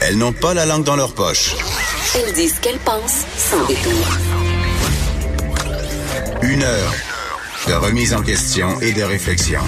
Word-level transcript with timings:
Elles 0.00 0.18
n'ont 0.18 0.32
pas 0.32 0.54
la 0.54 0.66
langue 0.66 0.84
dans 0.84 0.96
leur 0.96 1.14
poche. 1.14 1.54
Elles 2.14 2.32
disent 2.34 2.56
ce 2.56 2.60
qu'elles 2.60 2.78
pensent 2.78 3.24
sans 3.36 3.64
détour. 3.66 4.06
Une 6.42 6.62
heure 6.62 6.92
de 7.68 7.72
remise 7.74 8.12
en 8.12 8.22
question 8.22 8.80
et 8.80 8.92
de 8.92 9.02
réflexion. 9.02 9.60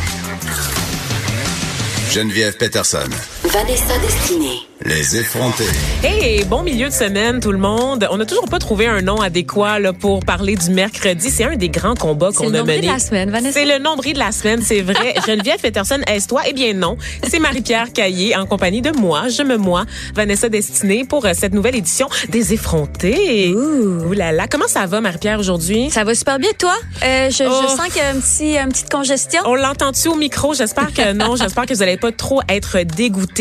Geneviève 2.10 2.56
Peterson. 2.56 3.08
Vanessa 3.54 3.96
Destinée. 3.98 4.58
Les 4.84 5.16
effrontés. 5.16 5.64
Hey, 6.02 6.44
bon 6.44 6.62
milieu 6.62 6.88
de 6.88 6.92
semaine 6.92 7.40
tout 7.40 7.52
le 7.52 7.58
monde. 7.58 8.06
On 8.10 8.18
n'a 8.18 8.26
toujours 8.26 8.48
pas 8.48 8.58
trouvé 8.58 8.86
un 8.86 9.00
nom 9.00 9.20
adéquat 9.22 9.78
là, 9.78 9.92
pour 9.94 10.20
parler 10.24 10.56
du 10.56 10.70
mercredi. 10.70 11.30
C'est 11.30 11.44
un 11.44 11.54
des 11.56 11.68
grands 11.70 11.94
combats 11.94 12.32
qu'on 12.32 12.52
a 12.52 12.62
mené. 12.64 12.82
C'est 12.82 12.82
le 12.82 12.82
nombril 12.82 12.82
de 12.82 12.86
la 12.92 12.98
semaine, 12.98 13.30
Vanessa. 13.30 13.52
C'est 13.60 13.64
le 13.64 13.78
nombril 13.82 14.12
de 14.14 14.18
la 14.18 14.32
semaine, 14.32 14.60
c'est 14.62 14.82
vrai. 14.82 15.14
Geneviève 15.26 15.60
Peterson, 15.60 16.00
est-ce 16.06 16.26
toi? 16.28 16.42
Eh 16.46 16.52
bien 16.52 16.74
non. 16.74 16.98
C'est 17.26 17.38
Marie-Pierre 17.38 17.92
Caillé 17.94 18.36
en 18.36 18.44
compagnie 18.44 18.82
de 18.82 18.90
moi, 18.90 19.28
je 19.28 19.42
me 19.42 19.56
moi, 19.56 19.84
Vanessa 20.14 20.48
Destinée 20.48 21.04
pour 21.04 21.24
euh, 21.24 21.32
cette 21.34 21.54
nouvelle 21.54 21.76
édition 21.76 22.08
des 22.28 22.52
effrontés. 22.52 23.54
Ouh. 23.54 24.08
Ouh 24.08 24.12
là 24.12 24.32
là. 24.32 24.46
Comment 24.50 24.68
ça 24.68 24.84
va 24.86 25.00
Marie-Pierre 25.00 25.38
aujourd'hui? 25.38 25.88
Ça 25.90 26.04
va 26.04 26.14
super 26.14 26.38
bien, 26.38 26.50
toi? 26.58 26.74
Euh, 27.04 27.30
je, 27.30 27.44
Oh. 27.44 27.60
je 27.62 27.68
sens 27.68 27.86
qu'il 27.86 27.98
y 27.98 28.00
a 28.00 28.08
un 28.10 28.20
petit, 28.20 28.58
une 28.58 28.68
petite 28.70 28.90
congestion. 28.90 29.40
On 29.46 29.54
l'entend-tu 29.54 30.08
au 30.08 30.16
micro? 30.16 30.52
J'espère 30.52 30.92
que 30.92 31.12
non. 31.12 31.36
J'espère 31.40 31.64
que 31.64 31.72
vous 31.72 31.80
n'allez 31.80 31.96
pas 31.96 32.12
trop 32.12 32.42
être 32.48 32.78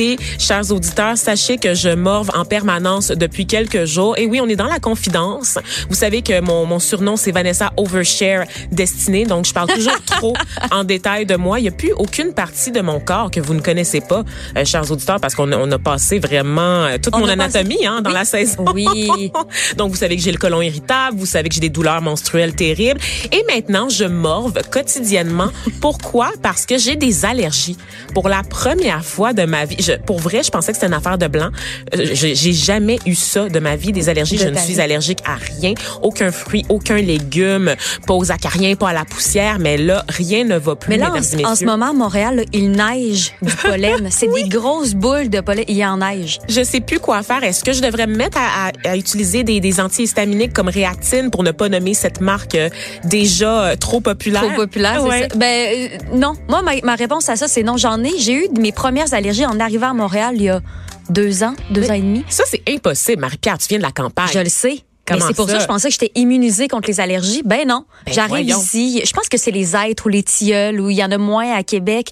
dégoûtés. 0.04 0.23
Chers 0.40 0.72
auditeurs, 0.72 1.18
sachez 1.18 1.58
que 1.58 1.73
je 1.73 1.90
morve 1.90 2.30
en 2.34 2.46
permanence 2.46 3.09
depuis 3.09 3.46
quelques 3.46 3.86
jours. 3.86 4.18
Et 4.18 4.26
oui, 4.26 4.40
on 4.42 4.48
est 4.48 4.56
dans 4.56 4.68
la 4.68 4.80
confidence. 4.80 5.58
Vous 5.90 5.95
savez 5.95 6.22
que 6.22 6.40
mon, 6.42 6.66
mon 6.66 6.80
surnom, 6.80 7.16
c'est 7.16 7.32
Vanessa 7.32 7.72
Overshare 7.78 8.45
Destinée. 8.72 9.26
Donc, 9.26 9.45
je 9.45 9.54
parle 9.54 9.70
toujours 9.70 10.00
trop 10.06 10.34
en 10.72 10.84
détail 10.84 11.26
de 11.26 11.36
moi. 11.36 11.60
Il 11.60 11.64
n'y 11.64 11.68
a 11.70 11.72
plus 11.72 11.94
aucune 11.94 12.34
partie 12.34 12.72
de 12.72 12.82
mon 12.82 13.00
corps 13.00 13.32
que 13.32 13.40
vous 13.40 13.54
ne 13.54 13.62
connaissez 13.62 14.02
pas, 14.02 14.23
euh, 14.58 14.66
chers 14.66 14.90
auditeurs, 14.92 15.20
parce 15.20 15.36
qu'on 15.36 15.52
a, 15.52 15.58
on 15.58 15.72
a 15.72 15.80
passé 15.80 16.20
vraiment 16.20 16.84
euh, 16.86 16.98
toute 17.02 17.14
On 17.16 17.20
mon 17.20 17.26
passé- 17.28 17.34
anatomie 17.58 17.86
hein, 17.86 18.02
dans 18.02 18.10
Oui. 18.10 18.16
la 18.16 18.26
saison. 18.26 18.66
Oui. 18.73 19.32
Donc, 19.78 19.92
vous 19.92 19.98
savez 19.98 20.16
que 20.17 20.22
j'ai 20.22 20.32
le 20.32 20.38
côlon 20.38 20.62
irritable, 20.62 21.17
vous 21.17 21.26
savez 21.26 21.50
que 21.50 21.56
j'ai 21.56 21.62
des 21.62 21.70
douleurs 21.70 22.02
menstruelles 22.02 22.56
terribles. 22.56 23.00
Et 23.32 23.44
maintenant, 23.54 23.90
je 23.90 24.06
morve 24.06 24.54
quotidiennement. 24.72 25.50
Pourquoi? 25.82 26.32
Parce 26.42 26.66
que 26.66 26.78
j'ai 26.78 26.95
des 26.95 27.26
allergies. 27.26 27.78
Pour 28.14 28.30
la 28.30 28.44
première 28.44 29.04
fois 29.04 29.34
de 29.34 29.44
ma 29.44 29.66
vie, 29.66 29.78
je, 29.80 29.92
pour 30.05 30.19
vrai, 30.19 30.44
je 30.44 30.49
pensais 30.52 30.72
que 30.72 30.77
c'était 30.77 30.88
une 30.88 30.94
affaire 30.94 31.17
de 31.17 31.27
blanc. 31.27 31.49
Euh, 31.95 32.05
J'ai 32.13 32.53
jamais 32.53 32.99
eu 33.05 33.16
ça 33.16 33.49
de 33.49 33.59
ma 33.59 33.75
vie, 33.75 33.91
des 33.91 34.09
allergies. 34.09 34.38
De 34.38 34.44
je 34.44 34.47
ne 34.49 34.58
suis 34.58 34.73
vie. 34.75 34.81
allergique 34.81 35.19
à 35.25 35.36
rien. 35.36 35.73
Aucun 36.02 36.31
fruit, 36.31 36.66
aucun 36.69 36.97
légume, 36.97 37.75
pas 38.08 38.14
aux 38.14 38.31
acariens, 38.31 38.75
pas 38.75 38.89
à 38.89 38.94
la 38.94 39.05
poussière. 39.05 39.59
Mais 39.59 39.77
là, 39.77 40.03
rien 40.09 40.44
ne 40.44 40.58
va 40.58 40.75
plus, 40.75 40.89
Mais 40.89 40.97
là, 40.97 41.11
en, 41.11 41.55
ce 41.55 41.66
moment, 41.66 41.89
à 41.89 41.94
Montréal, 41.94 42.36
là, 42.38 42.44
il 42.53 42.71
neige 42.71 43.33
du 43.41 43.53
pollen. 43.55 44.08
C'est 44.11 44.27
des 44.33 44.44
grosses 44.47 44.94
boules 44.94 45.30
de 45.30 45.39
pollen. 45.41 45.66
Il 45.67 45.77
y 45.77 45.86
en 45.86 45.97
neige. 45.97 46.39
Je 46.49 46.64
sais 46.64 46.80
plus 46.81 46.99
quoi 46.99 47.23
faire. 47.23 47.44
Est-ce 47.44 47.64
que 47.64 47.73
je 47.73 47.81
devrais 47.81 48.08
me 48.08 48.16
mettre 48.16 48.38
à, 48.38 48.67
à- 48.67 48.89
à 48.91 48.97
utiliser 48.97 49.44
des, 49.44 49.59
des 49.59 49.80
antihistaminiques 49.80 50.53
comme 50.53 50.69
Réactine 50.69 51.30
pour 51.31 51.43
ne 51.43 51.52
pas 51.52 51.70
nommer 51.70 51.93
cette 51.93 52.21
marque 52.21 52.55
euh, 52.55 52.70
déjà 53.03 53.65
euh, 53.65 53.76
trop 53.76 53.99
populaire? 53.99 54.42
Trop 54.43 54.52
populaire, 54.55 55.02
c'est 55.02 55.08
Ouais. 55.09 55.27
ça. 55.30 55.36
Ben, 55.37 55.45
euh, 55.45 55.87
non. 56.17 56.33
Moi, 56.49 56.61
ma, 56.61 56.71
ma 56.83 56.95
réponse 56.95 57.30
à 57.30 57.36
ça, 57.36 57.48
c'est 57.48 57.64
non. 57.64 57.77
J'en 57.77 58.03
ai. 58.03 58.11
J'ai 58.17 58.33
eu 58.33 58.48
mes 58.59 58.71
premières 58.71 59.14
allergies 59.14 59.45
en 59.45 59.59
arrivant 59.59 59.83
à 59.89 59.94
Montréal 59.94 60.33
il 60.36 60.44
y 60.44 60.49
a 60.49 60.61
deux 61.10 61.44
ans, 61.44 61.54
deux 61.70 61.89
ans 61.89 61.94
et 61.94 62.02
demi. 62.02 62.23
Ça, 62.30 62.44
c'est 62.48 62.61
impossible, 62.70 63.21
Marie-Pierre. 63.21 63.58
Tu 63.58 63.67
viens 63.67 63.77
de 63.80 63.83
la 63.83 63.92
campagne. 63.92 64.30
Je 64.33 64.39
le 64.39 64.49
sais. 64.49 64.80
Comment 65.05 65.20
mais 65.20 65.26
c'est 65.27 65.36
pour 65.36 65.48
ça? 65.48 65.52
ça? 65.54 65.58
que 65.58 65.64
je 65.64 65.67
pensais 65.67 65.88
que 65.89 65.94
j'étais 65.99 66.11
immunisée 66.16 66.67
contre 66.70 66.88
les 66.88 66.99
allergies. 67.02 67.42
Ben 67.44 67.67
non. 67.67 67.83
Ben 68.05 68.14
J'arrive 68.14 68.48
ici. 68.48 69.02
Je 69.05 69.11
pense 69.11 69.27
que 69.27 69.38
c'est 69.38 69.52
les 69.52 69.76
êtres 69.76 70.05
ou 70.05 70.10
les 70.10 70.23
tilleuls 70.23 70.80
où 70.80 70.89
il 70.89 70.95
y 70.95 71.04
en 71.04 71.11
a 71.11 71.17
moins 71.17 71.52
à 71.54 71.61
Québec. 71.64 72.11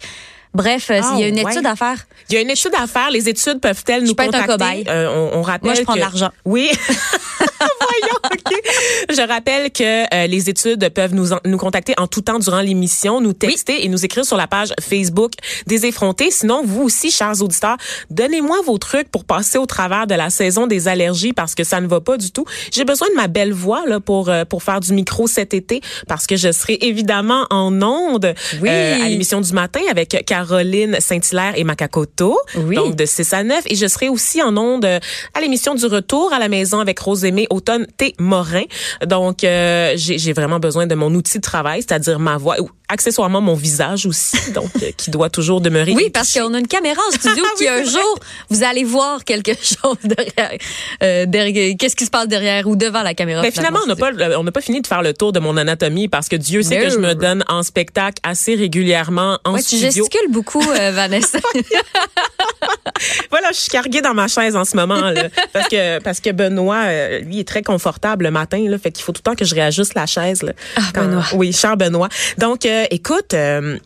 Bref, 0.54 0.90
euh, 0.92 1.00
Ah, 1.02 1.12
il 1.16 1.22
y 1.22 1.24
a 1.24 1.28
une 1.30 1.36
ouais. 1.40 1.50
étude 1.54 1.66
à 1.66 1.78
faire. 1.78 2.06
Il 2.30 2.36
y 2.36 2.38
a 2.38 2.42
une 2.42 2.50
étude 2.50 2.74
à 2.78 2.86
faire. 2.86 3.10
Les 3.10 3.30
études 3.30 3.62
peuvent-elles 3.62 4.04
nous 4.04 4.14
peux 4.14 4.24
être 4.24 4.36
un 4.36 4.42
contacter? 4.42 4.84
cobaye. 4.84 4.84
Euh, 4.90 5.30
on, 5.34 5.40
on 5.40 5.42
rappelle 5.42 5.68
Moi, 5.70 5.74
je 5.76 5.84
prends 5.84 5.94
que- 5.94 6.00
de 6.00 6.04
l'argent. 6.04 6.30
Oui. 6.44 6.70
Voyons, 7.40 8.18
OK. 8.26 8.41
Je 9.22 9.28
rappelle 9.28 9.70
que 9.72 9.84
euh, 10.16 10.26
les 10.26 10.50
études 10.50 10.90
peuvent 10.90 11.14
nous, 11.14 11.32
en- 11.32 11.40
nous 11.46 11.58
contacter 11.60 11.94
en 12.00 12.08
tout 12.08 12.22
temps 12.22 12.40
durant 12.40 12.62
l'émission, 12.62 13.22
nous 13.22 13.34
texter 13.34 13.86
et 13.86 13.88
nous 13.88 14.04
écrire 14.04 14.26
sur 14.26 14.36
la 14.36 14.48
page 14.48 14.70
Facebook 14.82 15.34
des 15.68 15.86
effrontés. 15.86 16.32
Sinon, 16.32 16.64
vous 16.66 16.82
aussi, 16.82 17.12
chers 17.12 17.40
auditeurs, 17.44 17.78
donnez-moi 18.10 18.58
vos 18.66 18.80
trucs 18.80 19.12
pour 19.12 19.24
passer 19.26 19.60
au 19.60 19.68
travers 19.68 20.08
de 20.08 20.16
la 20.16 20.32
saison 20.32 20.66
des 20.66 20.88
allergies 20.88 21.34
parce 21.34 21.54
que 21.54 21.64
ça 21.64 21.80
ne 21.82 21.88
va 21.88 22.02
pas 22.02 22.18
du 22.18 22.32
tout. 22.32 22.46
J'ai 22.72 22.84
besoin 22.84 23.10
de 23.10 23.16
ma 23.16 23.28
belle 23.28 23.54
voix 23.54 23.84
là 23.86 24.00
pour 24.00 24.30
euh, 24.30 24.44
pour 24.44 24.64
faire 24.64 24.80
du 24.80 24.92
micro 24.92 25.28
cet 25.28 25.54
été 25.54 25.82
parce 26.08 26.26
que 26.26 26.36
je 26.36 26.52
serai 26.52 26.80
évidemment 26.82 27.46
en 27.52 27.80
onde 27.84 28.34
Oui. 28.60 28.70
euh, 28.70 29.04
à 29.06 29.08
l'émission 29.08 29.40
du 29.40 29.54
matin 29.54 29.82
avec 29.92 30.24
Caroline 30.26 30.98
Saint-Hilaire 31.00 31.54
et 31.58 31.64
Makakoto. 31.64 32.40
Oui. 32.56 32.76
Donc 32.76 32.96
de 32.96 33.06
6 33.06 33.34
à 33.34 33.44
9 33.44 33.62
et 33.68 33.76
je 33.76 33.86
serai 33.86 34.10
aussi 34.10 34.42
en 34.42 34.58
onde 34.58 34.86
à 34.86 35.42
l'émission 35.42 35.76
du 35.76 35.86
retour 35.86 36.34
à 36.34 36.40
la 36.40 36.48
maison 36.50 36.80
avec 36.80 36.98
Rose 36.98 37.24
Aimée 37.24 37.46
Automne 37.52 37.86
T 37.98 38.16
Morin. 38.18 38.64
Donc 39.12 39.44
euh, 39.44 39.92
j'ai 39.98 40.32
vraiment 40.32 40.62
besoin 40.62 40.88
de 40.88 40.96
mon 40.96 41.14
outil 41.14 41.40
de 41.40 41.42
travail, 41.42 41.82
c'est-à-dire 41.82 42.18
ma 42.18 42.38
voix 42.38 42.56
accessoirement 42.92 43.42
mon 43.42 43.56
visage 43.56 44.06
aussi 44.06 44.38
donc 44.52 44.70
euh, 44.84 44.92
qui 44.98 45.10
doit 45.12 45.30
toujours 45.30 45.62
demeurer 45.62 45.94
Oui, 45.94 46.10
parce 46.10 46.34
qu'on 46.34 46.54
a 46.54 46.60
une 46.60 46.68
caméra 46.68 47.02
en 47.08 47.12
studio 47.16 47.44
qui 47.58 47.68
un 47.68 47.84
jour 47.84 48.20
vous 48.50 48.64
allez 48.64 48.84
voir 48.84 49.24
quelque 49.24 49.52
chose 49.62 49.98
derrière, 50.04 50.58
euh, 51.04 51.26
derrière 51.26 51.76
qu'est-ce 51.80 51.96
qui 51.96 52.06
se 52.06 52.10
passe 52.10 52.28
derrière 52.28 52.68
ou 52.68 52.76
devant 52.76 53.02
la 53.04 53.14
caméra. 53.14 53.42
Mais 53.42 53.52
finalement, 53.52 53.80
on 53.84 53.88
n'a 53.88 53.96
pas, 53.96 54.12
on 54.38 54.44
n'a 54.44 54.52
pas 54.52 54.62
fini 54.62 54.82
de 54.82 54.88
faire 54.88 55.02
le 55.02 55.14
tour 55.14 55.32
de 55.32 55.40
mon 55.40 55.58
anatomie 55.58 56.08
parce 56.08 56.28
que 56.30 56.36
Dieu 56.36 56.62
sait 56.62 56.78
No. 56.80 56.84
que 56.86 56.90
je 56.90 56.98
me 56.98 57.14
donne 57.16 57.44
en 57.48 57.64
spectacle 57.64 58.18
assez 58.24 58.56
régulièrement 58.56 59.40
en 59.46 59.54
Ouais, 59.54 59.60
tu 59.60 59.78
studio. 59.78 59.86
gesticules 59.92 60.30
beaucoup, 60.32 60.64
euh, 60.72 60.92
Vanessa. 60.96 61.40
Voilà, 63.30 63.52
je 63.52 63.58
suis 63.58 63.70
carguée 63.70 64.02
dans 64.02 64.14
ma 64.14 64.28
chaise 64.28 64.56
en 64.56 64.66
ce 64.66 64.76
moment 64.76 65.00
là, 65.12 65.24
parce 65.54 65.68
que 65.70 66.00
parce 66.00 66.20
que 66.20 66.30
Benoît 66.32 67.20
lui 67.22 67.40
est 67.40 67.48
très 67.48 67.62
confortable 67.64 68.26
le 68.26 68.32
matin 68.32 68.64
là, 68.68 68.78
fait 68.78 68.92
qu'il 68.92 69.04
faut 69.04 69.12
tout 69.12 69.22
le 69.26 69.32
temps 69.32 69.36
que 69.36 69.46
je 69.46 69.56
réajuste 69.56 69.94
la 69.96 70.06
chaise 70.06 70.44
là. 70.44 70.54
Ah, 70.76 70.82
Benoît. 70.94 71.24
Oui, 71.34 71.52
cher 71.54 71.78
Benoît. 71.78 72.10
Donc 72.38 72.66
euh, 72.66 72.81
écoute 72.90 73.34
euh, 73.34 73.78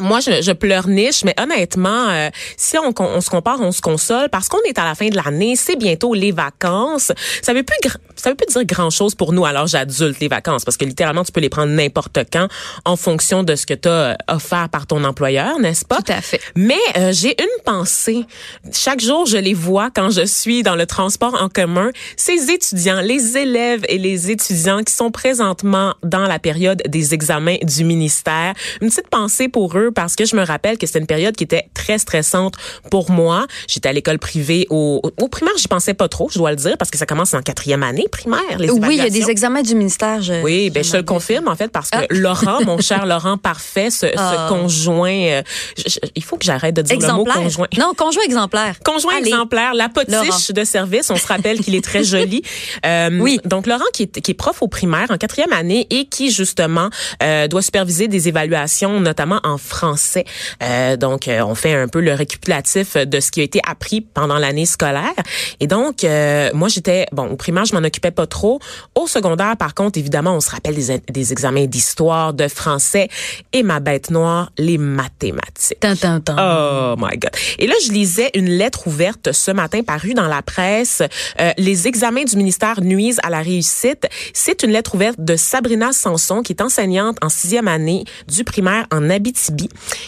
moi, 0.00 0.20
je, 0.20 0.40
je 0.40 0.52
pleurniche, 0.52 1.22
mais 1.24 1.34
honnêtement, 1.38 2.08
euh, 2.08 2.30
si 2.56 2.78
on, 2.78 2.94
on 2.98 3.20
se 3.20 3.28
compare, 3.28 3.60
on 3.60 3.72
se 3.72 3.80
console, 3.80 4.28
parce 4.30 4.48
qu'on 4.48 4.60
est 4.66 4.78
à 4.78 4.84
la 4.84 4.94
fin 4.94 5.08
de 5.08 5.16
l'année, 5.16 5.54
c'est 5.54 5.76
bientôt 5.76 6.14
les 6.14 6.32
vacances. 6.32 7.12
Ça 7.42 7.52
veut 7.52 7.62
plus, 7.62 7.76
ça 8.16 8.30
veut 8.30 8.36
plus 8.36 8.46
dire 8.46 8.64
grand 8.64 8.90
chose 8.90 9.14
pour 9.14 9.32
nous 9.32 9.44
à 9.44 9.52
l'âge 9.52 9.74
adulte, 9.74 10.18
les 10.20 10.28
vacances, 10.28 10.64
parce 10.64 10.76
que 10.76 10.84
littéralement, 10.84 11.24
tu 11.24 11.32
peux 11.32 11.40
les 11.40 11.50
prendre 11.50 11.72
n'importe 11.72 12.18
quand, 12.32 12.48
en 12.84 12.96
fonction 12.96 13.42
de 13.42 13.54
ce 13.54 13.66
que 13.66 13.74
tu 13.74 13.88
as 13.88 14.16
offert 14.28 14.68
par 14.70 14.86
ton 14.86 15.04
employeur, 15.04 15.58
n'est-ce 15.58 15.84
pas? 15.84 16.00
Tout 16.00 16.12
à 16.12 16.22
fait. 16.22 16.40
Mais 16.56 16.80
euh, 16.96 17.12
j'ai 17.12 17.40
une 17.40 17.62
pensée. 17.64 18.24
Chaque 18.72 19.00
jour, 19.00 19.26
je 19.26 19.36
les 19.36 19.54
vois 19.54 19.90
quand 19.94 20.10
je 20.10 20.24
suis 20.24 20.62
dans 20.62 20.76
le 20.76 20.86
transport 20.86 21.40
en 21.40 21.48
commun. 21.48 21.90
Ces 22.16 22.50
étudiants, 22.50 23.00
les 23.00 23.36
élèves 23.36 23.84
et 23.88 23.98
les 23.98 24.30
étudiants 24.30 24.82
qui 24.82 24.92
sont 24.92 25.10
présentement 25.10 25.94
dans 26.02 26.26
la 26.26 26.38
période 26.38 26.82
des 26.86 27.12
examens 27.14 27.56
du 27.62 27.84
ministère. 27.84 28.54
Une 28.80 28.88
petite 28.88 29.08
pensée 29.08 29.48
pour 29.48 29.76
eux 29.76 29.81
parce 29.90 30.14
que 30.16 30.24
je 30.24 30.36
me 30.36 30.44
rappelle 30.44 30.78
que 30.78 30.86
c'était 30.86 30.98
une 31.00 31.06
période 31.06 31.34
qui 31.34 31.44
était 31.44 31.68
très 31.74 31.98
stressante 31.98 32.54
pour 32.90 33.10
moi. 33.10 33.46
J'étais 33.68 33.88
à 33.88 33.92
l'école 33.92 34.18
privée 34.18 34.66
au, 34.70 35.00
au 35.18 35.28
primaire, 35.28 35.54
j'y 35.58 35.68
pensais 35.68 35.94
pas 35.94 36.08
trop, 36.08 36.28
je 36.30 36.38
dois 36.38 36.50
le 36.50 36.56
dire, 36.56 36.76
parce 36.78 36.90
que 36.90 36.98
ça 36.98 37.06
commence 37.06 37.34
en 37.34 37.42
quatrième 37.42 37.82
année 37.82 38.06
primaire. 38.10 38.40
Les 38.58 38.70
Oui, 38.70 38.88
il 38.92 38.96
y 38.98 39.00
a 39.00 39.10
des 39.10 39.30
examens 39.30 39.62
du 39.62 39.74
ministère. 39.74 40.22
Je, 40.22 40.42
Oui, 40.42 40.70
ben 40.70 40.84
je 40.84 40.92
te 40.92 40.96
le 40.96 41.02
confirme 41.02 41.48
en 41.48 41.56
fait 41.56 41.68
parce 41.72 41.90
que 41.90 41.98
Ah. 41.98 42.06
Laurent, 42.10 42.62
mon 42.64 42.78
cher 42.80 43.06
Laurent 43.06 43.38
parfait, 43.38 43.90
ce, 43.90 44.06
ce 44.06 44.12
Ah. 44.16 44.46
conjoint, 44.48 45.10
euh, 45.12 45.42
je- 45.76 45.84
je- 45.90 45.98
il 46.14 46.22
faut 46.24 46.36
que 46.36 46.44
j'arrête 46.44 46.74
de 46.76 46.82
dire 46.82 46.96
le 46.98 47.00
mot 47.06 47.22
Exemplaire. 47.22 47.34
conjoint. 47.42 47.66
Non, 47.78 47.92
conjoint 47.96 48.22
exemplaire. 48.24 48.76
Conjoint 48.84 49.16
Allez. 49.16 49.28
exemplaire, 49.28 49.74
la 49.74 49.88
Laurent. 50.08 50.24
potiche 50.26 50.50
de 50.52 50.64
service. 50.64 51.10
On 51.10 51.16
se 51.16 51.26
rappelle 51.26 51.60
qu'il 51.60 51.74
est 51.74 51.84
très 51.84 52.04
joli. 52.04 52.42
Euh, 52.86 53.10
Oui. 53.20 53.38
Donc 53.44 53.66
Laurent 53.66 53.84
qui 53.92 54.04
est, 54.04 54.20
qui 54.20 54.30
est 54.32 54.34
prof 54.34 54.60
au 54.62 54.68
primaire 54.68 55.06
en 55.10 55.16
quatrième 55.16 55.52
année 55.52 55.86
et 55.90 56.06
qui 56.06 56.30
justement 56.30 56.88
euh, 57.22 57.46
doit 57.48 57.62
superviser 57.62 58.08
des 58.08 58.28
évaluations, 58.28 58.98
notamment 59.00 59.40
en 59.44 59.56
français. 59.72 60.24
Euh, 60.62 60.96
donc, 60.96 61.26
euh, 61.26 61.40
on 61.42 61.54
fait 61.54 61.74
un 61.74 61.88
peu 61.88 62.00
le 62.00 62.12
récapitulatif 62.12 62.96
de 62.96 63.20
ce 63.20 63.30
qui 63.30 63.40
a 63.40 63.44
été 63.44 63.60
appris 63.66 64.02
pendant 64.02 64.38
l'année 64.38 64.66
scolaire. 64.66 65.14
Et 65.60 65.66
donc, 65.66 66.04
euh, 66.04 66.50
moi, 66.52 66.68
j'étais, 66.68 67.06
bon, 67.12 67.26
au 67.28 67.36
primaire, 67.36 67.64
je 67.64 67.74
m'en 67.74 67.84
occupais 67.84 68.10
pas 68.10 68.26
trop. 68.26 68.60
Au 68.94 69.06
secondaire, 69.06 69.56
par 69.56 69.74
contre, 69.74 69.98
évidemment, 69.98 70.34
on 70.34 70.40
se 70.40 70.50
rappelle 70.50 70.74
des, 70.74 71.00
des 71.10 71.32
examens 71.32 71.66
d'histoire, 71.66 72.34
de 72.34 72.48
français 72.48 73.08
et 73.52 73.62
ma 73.62 73.80
bête 73.80 74.10
noire, 74.10 74.52
les 74.58 74.78
mathématiques. 74.78 75.80
Tan, 75.80 75.96
tan. 75.96 76.36
Oh 76.38 76.94
my 76.98 77.16
God. 77.16 77.32
Et 77.58 77.66
là, 77.66 77.74
je 77.86 77.92
lisais 77.92 78.30
une 78.34 78.50
lettre 78.50 78.86
ouverte 78.86 79.32
ce 79.32 79.50
matin 79.50 79.82
parue 79.82 80.14
dans 80.14 80.28
la 80.28 80.42
presse. 80.42 81.02
Euh, 81.40 81.52
les 81.58 81.88
examens 81.88 82.24
du 82.24 82.36
ministère 82.36 82.80
nuisent 82.80 83.20
à 83.22 83.30
la 83.30 83.40
réussite. 83.40 84.06
C'est 84.34 84.62
une 84.62 84.70
lettre 84.70 84.94
ouverte 84.94 85.18
de 85.18 85.36
Sabrina 85.36 85.92
Sanson, 85.92 86.42
qui 86.42 86.52
est 86.52 86.62
enseignante 86.62 87.16
en 87.22 87.28
sixième 87.28 87.68
année 87.68 88.04
du 88.28 88.44
primaire 88.44 88.86
en 88.90 89.08
Abitibi. 89.10 89.61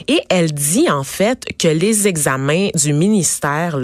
Et 0.08 0.20
elle 0.28 0.52
dit, 0.52 0.90
en 0.90 1.04
fait, 1.04 1.44
que 1.58 1.68
les 1.68 2.06
examens 2.08 2.68
du 2.74 2.92
ministère, 2.92 3.78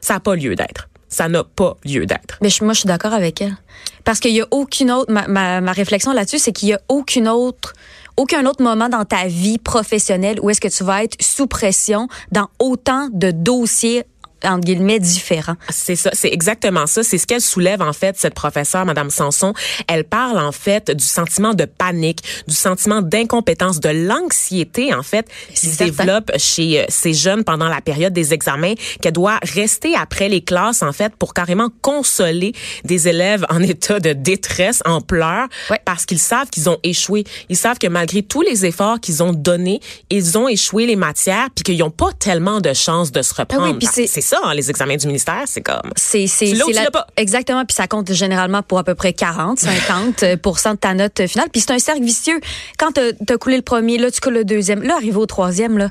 ça 0.00 0.14
n'a 0.14 0.20
pas 0.20 0.34
lieu 0.34 0.54
d'être. 0.54 0.88
Ça 1.08 1.28
n'a 1.28 1.42
pas 1.42 1.76
lieu 1.84 2.06
d'être. 2.06 2.38
Mais 2.40 2.50
moi, 2.62 2.72
je 2.72 2.80
suis 2.80 2.86
d'accord 2.86 3.12
avec 3.12 3.40
elle. 3.42 3.56
Parce 4.04 4.20
qu'il 4.20 4.32
y 4.32 4.40
a 4.40 4.46
aucune 4.50 4.90
autre, 4.90 5.12
ma, 5.12 5.26
ma, 5.26 5.60
ma 5.60 5.72
réflexion 5.72 6.12
là-dessus, 6.12 6.38
c'est 6.38 6.52
qu'il 6.52 6.68
y 6.68 6.72
a 6.72 6.80
aucune 6.88 7.28
autre, 7.28 7.74
aucun 8.16 8.46
autre 8.46 8.62
moment 8.62 8.88
dans 8.88 9.04
ta 9.04 9.26
vie 9.26 9.58
professionnelle 9.58 10.38
où 10.40 10.50
est-ce 10.50 10.60
que 10.60 10.68
tu 10.68 10.84
vas 10.84 11.04
être 11.04 11.16
sous 11.20 11.46
pression 11.46 12.08
dans 12.30 12.48
autant 12.58 13.08
de 13.12 13.30
dossiers 13.30 14.04
entre 14.44 14.60
guillemets 14.64 14.98
différents. 14.98 15.56
C'est 15.68 15.96
ça, 15.96 16.10
c'est 16.12 16.32
exactement 16.32 16.86
ça. 16.86 17.02
C'est 17.02 17.18
ce 17.18 17.26
qu'elle 17.26 17.40
soulève 17.40 17.82
en 17.82 17.92
fait, 17.92 18.16
cette 18.18 18.34
professeure, 18.34 18.84
Madame 18.84 19.10
Sanson. 19.10 19.52
Elle 19.88 20.04
parle 20.04 20.38
en 20.38 20.52
fait 20.52 20.90
du 20.90 21.04
sentiment 21.04 21.54
de 21.54 21.64
panique, 21.64 22.22
du 22.48 22.54
sentiment 22.54 23.02
d'incompétence, 23.02 23.80
de 23.80 23.88
l'anxiété 23.90 24.94
en 24.94 25.02
fait 25.02 25.28
qui 25.54 25.66
se 25.66 25.78
développe 25.78 26.30
chez 26.38 26.80
euh, 26.80 26.84
ces 26.88 27.12
jeunes 27.14 27.44
pendant 27.44 27.68
la 27.68 27.80
période 27.80 28.12
des 28.12 28.32
examens, 28.34 28.74
qu'elle 29.00 29.12
doit 29.12 29.38
rester 29.42 29.94
après 29.94 30.28
les 30.28 30.40
classes 30.42 30.82
en 30.82 30.92
fait 30.92 31.14
pour 31.16 31.34
carrément 31.34 31.68
consoler 31.82 32.52
des 32.84 33.08
élèves 33.08 33.44
en 33.50 33.60
état 33.62 34.00
de 34.00 34.12
détresse, 34.12 34.82
en 34.84 35.00
pleurs, 35.00 35.48
Ouais. 35.70 35.80
parce 35.84 36.06
qu'ils 36.06 36.18
savent 36.18 36.48
qu'ils 36.50 36.68
ont 36.68 36.78
échoué. 36.82 37.24
Ils 37.48 37.56
savent 37.56 37.78
que 37.78 37.86
malgré 37.86 38.22
tous 38.22 38.42
les 38.42 38.64
efforts 38.66 39.00
qu'ils 39.00 39.22
ont 39.22 39.32
donnés, 39.32 39.80
ils 40.10 40.38
ont 40.38 40.48
échoué 40.48 40.86
les 40.86 40.96
matières, 40.96 41.48
puis 41.54 41.62
qu'ils 41.64 41.78
n'ont 41.78 41.90
pas 41.90 42.12
tellement 42.18 42.60
de 42.60 42.72
chances 42.72 43.12
de 43.12 43.22
se 43.22 43.34
reprendre. 43.34 43.78
Ah 43.82 43.88
c'est 43.92 44.20
ça, 44.30 44.38
hein, 44.44 44.54
les 44.54 44.70
examens 44.70 44.96
du 44.96 45.06
ministère, 45.06 45.42
c'est 45.46 45.60
comme. 45.60 45.90
C'est 45.96 46.26
c'est 46.26 46.46
la- 46.72 47.06
exactement 47.16 47.64
puis 47.64 47.74
ça 47.74 47.86
compte 47.86 48.12
généralement 48.12 48.62
pour 48.62 48.78
à 48.78 48.84
peu 48.84 48.94
près 48.94 49.12
40 49.12 49.58
50% 49.58 50.72
de 50.72 50.76
ta 50.76 50.94
note 50.94 51.26
finale 51.26 51.48
puis 51.52 51.60
c'est 51.60 51.72
un 51.72 51.78
cercle 51.78 52.02
vicieux 52.02 52.40
quand 52.78 52.92
t'as 52.92 53.10
as 53.34 53.38
coulé 53.38 53.56
le 53.56 53.62
premier 53.62 53.98
là 53.98 54.10
tu 54.10 54.20
coules 54.20 54.34
le 54.34 54.44
deuxième 54.44 54.82
là 54.82 54.94
arrivé 54.96 55.16
au 55.16 55.26
troisième 55.26 55.78
là 55.78 55.90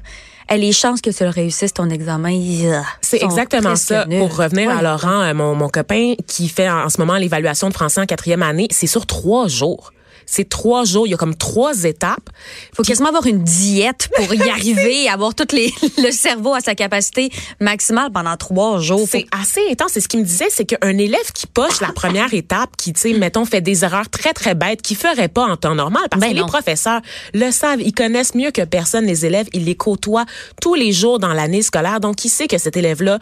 eh, 0.52 0.58
les 0.58 0.72
chances 0.72 1.02
que 1.02 1.10
tu 1.12 1.24
le 1.24 1.30
réussisses 1.30 1.74
ton 1.74 1.90
examen 1.90 2.32
ils, 2.32 2.82
C'est 3.02 3.22
exactement 3.22 3.76
ça. 3.76 4.06
Pour 4.06 4.36
revenir 4.36 4.72
à. 4.72 4.82
Laurent, 4.82 5.22
euh, 5.22 5.34
mon, 5.36 5.54
mon 5.54 5.70
copain 5.70 6.16
qui 6.28 6.50
fait 6.50 6.68
en, 6.70 6.86
en 6.86 6.90
ce 6.90 6.98
moment 7.00 7.18
l'évaluation 7.18 7.70
de 7.70 7.74
français 7.74 8.02
en 8.02 8.06
quatrième 8.08 8.42
année, 8.42 8.68
c'est 8.72 8.88
sur 8.88 9.06
trois 9.06 9.48
jours. 9.48 9.94
C'est 10.30 10.48
trois 10.48 10.86
jours. 10.86 11.08
Il 11.08 11.12
y 11.12 11.14
a 11.14 11.18
comme 11.18 11.36
trois 11.36 11.84
étapes. 11.84 12.30
faut 12.76 12.84
quasiment 12.84 13.10
avoir 13.10 13.26
une 13.26 13.44
diète 13.44 14.10
pour 14.16 14.34
y 14.34 14.50
arriver 14.50 15.10
avoir 15.10 15.36
tout 15.36 15.48
les 15.52 15.74
le 15.98 16.12
cerveau 16.12 16.54
à 16.54 16.62
sa 16.62 16.76
capacité 16.76 17.30
maximale 17.60 18.12
pendant 18.12 18.36
trois 18.38 18.80
jours 18.80 19.08
C'est 19.10 19.26
assez 19.32 19.62
intense. 19.72 19.92
C'est 19.94 20.02
ce 20.02 20.08
qu'il 20.08 20.20
me 20.22 20.26
disait, 20.26 20.48
c'est 20.50 20.66
qu'un 20.66 20.98
élève 20.98 21.32
qui 21.34 21.48
poche 21.48 21.82
la 21.82 21.92
première 21.92 22.34
étape, 22.34 22.76
qui, 22.78 22.94
tu 22.94 23.02
sais, 23.02 23.14
mettons, 23.14 23.46
fait 23.46 23.62
des 23.62 23.84
erreurs 23.84 24.10
très, 24.10 24.34
très 24.34 24.56
bêtes, 24.56 24.82
qui 24.82 24.96
ferait 24.96 25.28
pas 25.28 25.46
en 25.46 25.58
temps 25.58 25.76
normal, 25.76 26.04
parce 26.10 26.22
Ben 26.22 26.32
que 26.32 26.36
les 26.36 26.46
professeurs 26.46 27.02
le 27.34 27.52
savent, 27.52 27.82
ils 27.82 27.94
connaissent 27.94 28.36
mieux 28.36 28.52
que 28.52 28.62
personne 28.62 29.06
les 29.06 29.26
élèves, 29.26 29.48
ils 29.54 29.66
les 29.66 29.76
côtoient 29.76 30.26
tous 30.62 30.76
les 30.76 30.92
jours 30.92 31.20
dans 31.20 31.34
l'année 31.34 31.62
scolaire, 31.62 32.00
donc 32.00 32.24
il 32.26 32.30
sait 32.30 32.48
que 32.48 32.58
cet 32.58 32.78
élève-là 32.78 33.20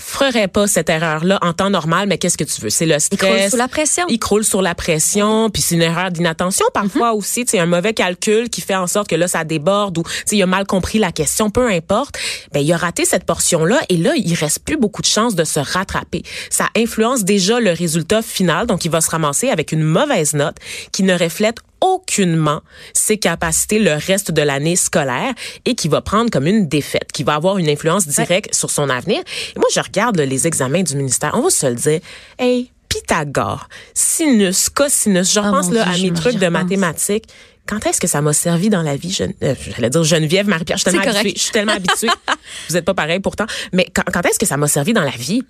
ferait 0.00 0.48
pas 0.48 0.66
cette 0.66 0.90
erreur-là 0.90 1.38
en 1.42 1.52
temps 1.52 1.70
normal, 1.70 2.08
mais 2.08 2.18
qu'est-ce 2.18 2.36
que 2.36 2.44
tu 2.44 2.60
veux? 2.60 2.70
C'est 2.70 2.86
le 2.86 2.98
stress. 2.98 3.10
Il 3.12 3.18
croule 3.18 3.50
sous 3.50 3.56
la 3.56 3.68
pression. 3.68 4.04
Il 4.08 4.18
croule 4.18 4.44
sur 4.44 4.62
la 4.62 4.74
pression, 4.74 5.50
puis 5.50 5.62
c'est 5.62 5.74
une 5.74 5.82
erreur 5.82 6.10
d'inattention 6.10 6.66
parfois 6.74 6.96
Mm-hmm. 6.96 7.16
aussi, 7.16 7.44
c'est 7.46 7.58
un 7.58 7.66
mauvais 7.66 7.94
calcul 7.94 8.48
qui 8.48 8.60
fait 8.60 8.74
en 8.74 8.86
sorte 8.86 9.08
que 9.08 9.14
là 9.14 9.28
ça 9.28 9.44
déborde 9.44 9.98
ou 9.98 10.02
tu 10.02 10.10
sais 10.24 10.36
il 10.36 10.42
a 10.42 10.46
mal 10.46 10.66
compris 10.66 10.98
la 10.98 11.12
question, 11.12 11.50
peu 11.50 11.68
importe. 11.68 12.18
Ben 12.52 12.60
il 12.60 12.72
a 12.72 12.76
raté 12.76 13.04
cette 13.04 13.24
portion-là 13.24 13.80
et 13.88 13.96
là 13.96 14.12
il 14.16 14.34
reste 14.34 14.60
plus 14.60 14.76
beaucoup 14.76 15.02
de 15.02 15.06
chances 15.06 15.34
de 15.34 15.44
se 15.44 15.60
rattraper. 15.60 16.22
Ça 16.50 16.68
influence 16.76 17.24
déjà 17.24 17.60
le 17.60 17.70
résultat 17.72 18.22
final, 18.22 18.66
donc 18.66 18.84
il 18.84 18.90
va 18.90 19.00
se 19.00 19.10
ramasser 19.10 19.50
avec 19.50 19.72
une 19.72 19.82
mauvaise 19.82 20.34
note 20.34 20.56
qui 20.92 21.02
ne 21.02 21.16
reflète 21.16 21.56
aucunement 21.80 22.62
ses 22.92 23.18
capacités 23.18 23.78
le 23.78 23.94
reste 23.94 24.30
de 24.30 24.42
l'année 24.42 24.76
scolaire 24.76 25.32
et 25.64 25.74
qui 25.74 25.88
va 25.88 26.00
prendre 26.00 26.30
comme 26.30 26.46
une 26.46 26.68
défaite, 26.68 27.10
qui 27.12 27.22
va 27.24 27.34
avoir 27.34 27.58
une 27.58 27.68
influence 27.68 28.06
directe 28.06 28.54
sur 28.54 28.70
son 28.70 28.88
avenir. 28.88 29.18
Et 29.20 29.58
moi, 29.58 29.68
je 29.74 29.80
regarde 29.80 30.16
là, 30.16 30.26
les 30.26 30.46
examens 30.46 30.82
du 30.82 30.96
ministère, 30.96 31.32
on 31.34 31.42
va 31.42 31.50
se 31.50 31.66
le 31.66 31.74
dire, 31.74 32.00
hey, 32.38 32.70
Pythagore, 32.88 33.68
sinus, 33.94 34.68
cosinus, 34.70 35.32
je 35.32 35.40
Ah, 35.40 35.50
repense 35.50 35.70
là, 35.70 35.84
Dieu, 35.84 35.92
à 35.92 35.98
mes 35.98 36.10
me- 36.12 36.16
trucs 36.16 36.36
de 36.36 36.48
mathématiques. 36.48 37.24
Quand 37.66 37.84
est-ce 37.84 38.00
que 38.00 38.06
ça 38.06 38.22
m'a 38.22 38.32
servi 38.32 38.68
dans 38.70 38.82
la 38.82 38.96
vie? 38.96 39.10
Je, 39.10 39.24
euh, 39.24 39.54
j'allais 39.74 39.90
dire 39.90 40.04
Geneviève, 40.04 40.46
Marie-Pierre, 40.48 40.78
je 40.78 40.88
suis 40.88 40.92
tellement 40.92 41.10
habituée. 41.18 41.32
Je 41.36 41.42
suis 41.42 41.50
tellement 41.50 41.72
habituée. 41.72 42.08
Vous 42.70 42.76
êtes 42.76 42.84
pas 42.84 42.94
pareil 42.94 43.18
pourtant. 43.18 43.46
Mais 43.72 43.86
quand, 43.92 44.04
quand 44.12 44.24
est-ce 44.24 44.38
que 44.38 44.46
ça 44.46 44.56
m'a 44.56 44.68
servi 44.68 44.92
dans 44.92 45.02
la 45.02 45.10
vie? 45.10 45.42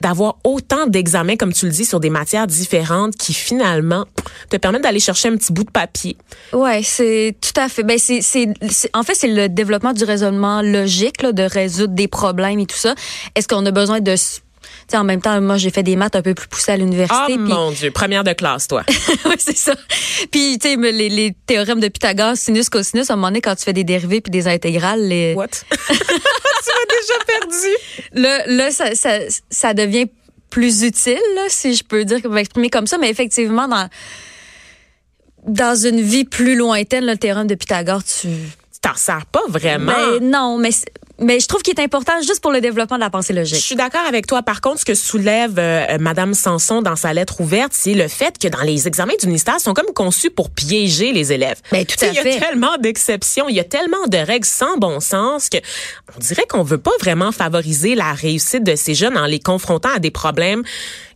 D'avoir 0.00 0.36
autant 0.44 0.86
d'examens, 0.86 1.36
comme 1.36 1.52
tu 1.52 1.66
le 1.66 1.72
dis, 1.72 1.84
sur 1.84 2.00
des 2.00 2.10
matières 2.10 2.46
différentes 2.46 3.16
qui 3.16 3.34
finalement 3.34 4.06
te 4.48 4.56
permettent 4.56 4.82
d'aller 4.82 5.00
chercher 5.00 5.28
un 5.28 5.36
petit 5.36 5.52
bout 5.52 5.64
de 5.64 5.70
papier. 5.70 6.16
Ouais, 6.52 6.82
c'est 6.82 7.36
tout 7.40 7.58
à 7.60 7.68
fait. 7.68 7.82
Ben 7.82 7.98
c'est 7.98 8.22
c'est 8.22 8.48
en 8.94 9.02
fait 9.02 9.14
c'est 9.14 9.28
le 9.28 9.48
développement 9.48 9.92
du 9.92 10.04
raisonnement 10.04 10.62
logique 10.62 11.22
là, 11.22 11.32
de 11.32 11.42
résoudre 11.42 11.94
des 11.94 12.08
problèmes 12.08 12.58
et 12.60 12.66
tout 12.66 12.76
ça. 12.76 12.94
Est-ce 13.34 13.46
qu'on 13.48 13.64
a 13.66 13.70
besoin 13.70 14.00
de 14.00 14.12
s- 14.12 14.40
tu 14.88 14.92
sais, 14.92 14.96
en 14.96 15.04
même 15.04 15.20
temps, 15.22 15.40
moi, 15.40 15.56
j'ai 15.56 15.70
fait 15.70 15.82
des 15.84 15.94
maths 15.94 16.16
un 16.16 16.22
peu 16.22 16.34
plus 16.34 16.48
poussées 16.48 16.72
à 16.72 16.76
l'université. 16.76 17.34
puis- 17.34 17.38
mon 17.38 17.70
Dieu, 17.70 17.90
première 17.92 18.24
de 18.24 18.32
classe, 18.32 18.66
toi. 18.66 18.82
oui, 19.26 19.34
c'est 19.38 19.56
ça. 19.56 19.74
Puis, 20.32 20.58
tu 20.58 20.68
sais, 20.68 20.76
les, 20.76 21.08
les 21.08 21.32
théorèmes 21.46 21.78
de 21.80 21.86
Pythagore, 21.88 22.36
sinus, 22.36 22.68
cosinus, 22.68 23.08
à 23.10 23.12
un 23.12 23.16
moment 23.16 23.28
donné, 23.28 23.40
quand 23.40 23.54
tu 23.54 23.64
fais 23.64 23.72
des 23.72 23.84
dérivés 23.84 24.20
puis 24.20 24.30
des 24.32 24.48
intégrales, 24.48 25.00
les... 25.06 25.34
What? 25.34 25.46
tu 26.62 26.70
m'as 26.70 26.96
déjà 27.00 27.24
perdu. 27.26 27.76
là, 28.12 28.46
là 28.46 28.70
ça, 28.70 28.94
ça, 28.94 29.18
ça 29.50 29.74
devient 29.74 30.06
plus 30.50 30.82
utile, 30.82 31.20
là, 31.36 31.42
si 31.48 31.74
je 31.74 31.84
peux 31.84 32.04
dire, 32.04 32.28
m'exprimer 32.28 32.68
comme 32.68 32.86
ça. 32.86 32.98
Mais 32.98 33.08
effectivement, 33.08 33.68
dans, 33.68 33.88
dans 35.46 35.74
une 35.74 36.00
vie 36.00 36.24
plus 36.24 36.56
lointaine, 36.56 37.06
le 37.06 37.16
théorème 37.16 37.46
de 37.46 37.54
Pythagore, 37.54 38.04
tu... 38.04 38.28
Tu 38.72 38.88
t'en 38.88 38.94
sers 38.94 39.26
pas 39.26 39.42
vraiment. 39.48 39.92
Ben, 39.92 40.30
non, 40.30 40.56
mais, 40.56 40.70
mais 41.20 41.38
je 41.40 41.46
trouve 41.46 41.62
qu'il 41.62 41.78
est 41.78 41.82
important 41.82 42.14
juste 42.22 42.40
pour 42.40 42.50
le 42.50 42.60
développement 42.60 42.96
de 42.96 43.02
la 43.02 43.10
pensée 43.10 43.32
Je 43.34 43.38
logique. 43.38 43.60
suis 43.62 43.76
d'accord 43.76 44.04
avec 44.08 44.26
toi. 44.26 44.42
Par 44.42 44.60
contre, 44.60 44.80
ce 44.80 44.84
que 44.84 44.94
soulève 44.94 45.54
euh, 45.58 45.98
Madame 46.00 46.34
Sanson 46.34 46.82
dans 46.82 46.96
sa 46.96 47.12
lettre 47.12 47.40
ouverte, 47.40 47.72
c'est 47.74 47.94
le 47.94 48.08
fait 48.08 48.38
que 48.38 48.48
dans 48.48 48.62
les 48.62 48.88
examens 48.88 49.12
du 49.20 49.26
ministère, 49.26 49.54
ils 49.58 49.62
sont 49.62 49.74
comme 49.74 49.92
conçus 49.94 50.30
pour 50.30 50.50
piéger 50.50 51.12
les 51.12 51.32
élèves. 51.32 51.60
Ben, 51.70 51.84
tout 51.84 52.02
à 52.04 52.08
Il 52.08 52.14
y 52.14 52.18
a 52.18 52.22
fait. 52.22 52.38
tellement 52.40 52.76
d'exceptions, 52.78 53.48
il 53.48 53.54
y 53.54 53.60
a 53.60 53.64
tellement 53.64 54.06
de 54.08 54.16
règles 54.18 54.46
sans 54.46 54.76
bon 54.78 55.00
sens 55.00 55.48
que 55.48 55.58
on 56.16 56.18
dirait 56.18 56.46
qu'on 56.48 56.62
veut 56.62 56.78
pas 56.78 56.90
vraiment 57.00 57.32
favoriser 57.32 57.94
la 57.94 58.12
réussite 58.12 58.64
de 58.64 58.74
ces 58.74 58.94
jeunes 58.94 59.16
en 59.16 59.26
les 59.26 59.40
confrontant 59.40 59.90
à 59.94 59.98
des 59.98 60.10
problèmes 60.10 60.62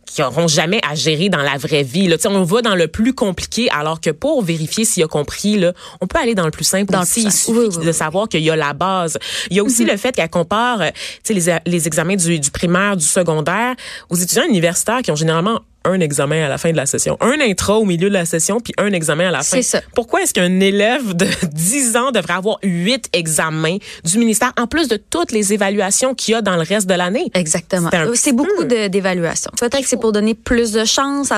qui 0.05 0.21
auront 0.23 0.47
jamais 0.47 0.79
à 0.89 0.95
gérer 0.95 1.29
dans 1.29 1.41
la 1.41 1.57
vraie 1.57 1.83
vie. 1.83 2.07
Là. 2.07 2.17
Tu 2.17 2.23
sais, 2.23 2.27
On 2.27 2.43
va 2.43 2.61
dans 2.61 2.75
le 2.75 2.87
plus 2.87 3.13
compliqué, 3.13 3.69
alors 3.71 3.99
que 3.99 4.09
pour 4.11 4.43
vérifier 4.43 4.85
s'il 4.85 5.03
a 5.03 5.07
compris, 5.07 5.57
là, 5.57 5.73
on 6.01 6.07
peut 6.07 6.19
aller 6.19 6.35
dans 6.35 6.45
le 6.45 6.51
plus 6.51 6.63
simple 6.63 6.91
Dans 6.91 6.99
le 6.99 7.03
aussi. 7.03 7.21
plus 7.23 7.29
Il 7.29 7.31
simple. 7.31 7.57
suffit 7.57 7.67
Oui, 7.69 7.75
oui, 7.79 7.85
de 7.85 7.91
savoir 7.91 8.27
qu'il 8.29 8.41
y 8.41 8.49
a 8.49 8.55
la 8.55 8.73
base. 8.73 9.17
Il 9.49 9.57
y 9.57 9.59
a 9.59 9.63
aussi 9.63 9.83
le 9.85 9.97
fait 9.97 10.15
qu'elle 10.15 10.29
compare 10.29 10.81
euh, 10.81 10.89
tu 11.23 11.39
sais, 11.39 11.59
les, 11.65 11.71
les 11.71 11.87
examens 11.87 12.15
du, 12.15 12.39
du 12.39 12.51
primaire, 12.51 12.95
du 12.97 13.05
secondaire 13.05 13.75
aux 14.09 14.15
étudiants 14.15 14.45
universitaires 14.47 15.01
qui 15.01 15.11
ont 15.11 15.15
généralement 15.15 15.61
un 15.85 15.99
examen 15.99 16.43
à 16.45 16.49
la 16.49 16.57
fin 16.57 16.71
de 16.71 16.77
la 16.77 16.85
session, 16.85 17.17
un 17.21 17.39
intro 17.41 17.75
au 17.75 17.85
milieu 17.85 18.09
de 18.09 18.13
la 18.13 18.25
session, 18.25 18.59
puis 18.59 18.73
un 18.77 18.91
examen 18.91 19.27
à 19.29 19.31
la 19.31 19.37
fin. 19.39 19.57
C'est 19.57 19.61
ça. 19.61 19.81
Pourquoi 19.93 20.21
est-ce 20.23 20.33
qu'un 20.33 20.59
élève 20.59 21.13
de 21.13 21.25
10 21.53 21.95
ans 21.95 22.11
devrait 22.11 22.33
avoir 22.33 22.57
huit 22.63 23.07
examens 23.13 23.77
du 24.03 24.17
ministère, 24.17 24.51
en 24.57 24.67
plus 24.67 24.87
de 24.87 24.97
toutes 24.97 25.31
les 25.31 25.53
évaluations 25.53 26.13
qu'il 26.15 26.33
y 26.33 26.35
a 26.35 26.41
dans 26.41 26.55
le 26.55 26.63
reste 26.63 26.87
de 26.87 26.93
l'année? 26.95 27.29
Exactement. 27.33 27.89
C'est 28.15 28.31
Euh, 28.31 28.33
beaucoup 28.33 28.49
peu. 28.59 28.65
de- 28.65 28.87
d'évaluation. 28.87 29.51
Peut-être 29.59 29.81
que 29.81 29.87
c'est 29.87 29.99
pour 29.99 30.11
donner 30.11 30.33
plus 30.35 30.71
de 30.71 30.85
chances 30.85 31.29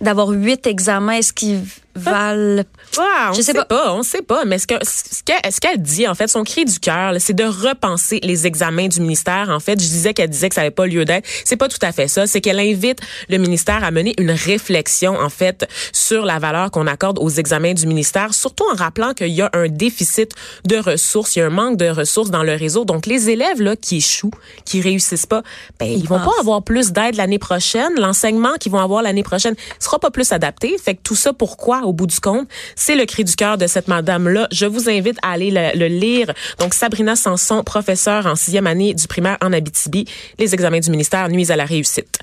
d'avoir 0.00 0.28
huit 0.30 0.66
examens. 0.66 1.12
Est-ce 1.14 1.32
qu'ils 1.32 1.60
Ah, 1.96 3.30
on 3.30 3.32
Je 3.32 3.38
sais 3.42 3.52
sait 3.52 3.54
pas. 3.54 3.64
pas. 3.64 3.92
on 3.94 4.02
sait 4.02 4.22
pas. 4.22 4.44
Mais 4.44 4.58
ce 4.58 4.66
que 4.66 4.74
ce 4.82 5.22
qu'elle 5.24 5.52
ce 5.52 5.60
qu'elle 5.60 5.80
dit 5.82 6.06
en 6.06 6.14
fait, 6.14 6.28
son 6.28 6.44
cri 6.44 6.64
du 6.64 6.78
cœur, 6.78 7.14
c'est 7.18 7.34
de 7.34 7.44
repenser 7.44 8.20
les 8.22 8.46
examens 8.46 8.88
du 8.88 9.00
ministère. 9.00 9.48
En 9.50 9.60
fait, 9.60 9.72
je 9.80 9.86
disais 9.88 10.14
qu'elle 10.14 10.30
disait 10.30 10.48
que 10.48 10.54
ça 10.54 10.60
n'avait 10.62 10.70
pas 10.70 10.86
lieu 10.86 11.04
d'être. 11.04 11.26
C'est 11.44 11.56
pas 11.56 11.68
tout 11.68 11.78
à 11.82 11.92
fait 11.92 12.08
ça. 12.08 12.26
C'est 12.26 12.40
qu'elle 12.40 12.60
invite 12.60 13.00
le 13.28 13.38
ministère 13.38 13.82
à 13.84 13.90
mener 13.90 14.14
une 14.18 14.30
réflexion 14.30 15.18
en 15.18 15.28
fait 15.28 15.66
sur 15.92 16.24
la 16.24 16.38
valeur 16.38 16.70
qu'on 16.70 16.86
accorde 16.86 17.18
aux 17.18 17.30
examens 17.30 17.74
du 17.74 17.86
ministère, 17.86 18.34
surtout 18.34 18.64
en 18.72 18.76
rappelant 18.76 19.12
qu'il 19.14 19.28
y 19.28 19.42
a 19.42 19.50
un 19.52 19.68
déficit 19.68 20.32
de 20.66 20.76
ressources, 20.76 21.36
il 21.36 21.40
y 21.40 21.42
a 21.42 21.46
un 21.46 21.50
manque 21.50 21.76
de 21.76 21.88
ressources 21.88 22.30
dans 22.30 22.42
le 22.42 22.54
réseau. 22.54 22.84
Donc 22.84 23.06
les 23.06 23.30
élèves 23.30 23.60
là 23.60 23.76
qui 23.76 23.96
échouent, 23.96 24.30
qui 24.64 24.80
réussissent 24.80 25.26
pas, 25.26 25.42
ben 25.78 25.88
ils 25.88 26.06
vont 26.06 26.20
pas 26.20 26.32
avoir 26.40 26.62
plus 26.62 26.92
d'aide 26.92 27.16
l'année 27.16 27.38
prochaine. 27.38 27.92
L'enseignement 27.96 28.54
qu'ils 28.58 28.72
vont 28.72 28.78
avoir 28.80 29.02
l'année 29.02 29.22
prochaine 29.22 29.54
sera 29.78 29.98
pas 29.98 30.10
plus 30.10 30.32
adapté. 30.32 30.76
Fait 30.78 30.94
que 30.94 31.00
tout 31.02 31.16
ça 31.16 31.32
pourquoi 31.32 31.79
au 31.84 31.92
bout 31.92 32.06
du 32.06 32.18
compte. 32.20 32.48
C'est 32.76 32.94
le 32.96 33.04
cri 33.04 33.24
du 33.24 33.34
cœur 33.36 33.58
de 33.58 33.66
cette 33.66 33.88
madame-là. 33.88 34.48
Je 34.52 34.66
vous 34.66 34.88
invite 34.88 35.18
à 35.22 35.32
aller 35.32 35.50
le, 35.50 35.78
le 35.78 35.86
lire. 35.86 36.32
Donc, 36.58 36.74
Sabrina 36.74 37.16
Sanson, 37.16 37.62
professeure 37.64 38.26
en 38.26 38.34
sixième 38.36 38.66
année 38.66 38.94
du 38.94 39.06
primaire 39.06 39.36
en 39.42 39.52
Abitibi. 39.52 40.04
Les 40.38 40.54
examens 40.54 40.80
du 40.80 40.90
ministère 40.90 41.28
nuisent 41.28 41.50
à 41.50 41.56
la 41.56 41.64
réussite. 41.64 42.18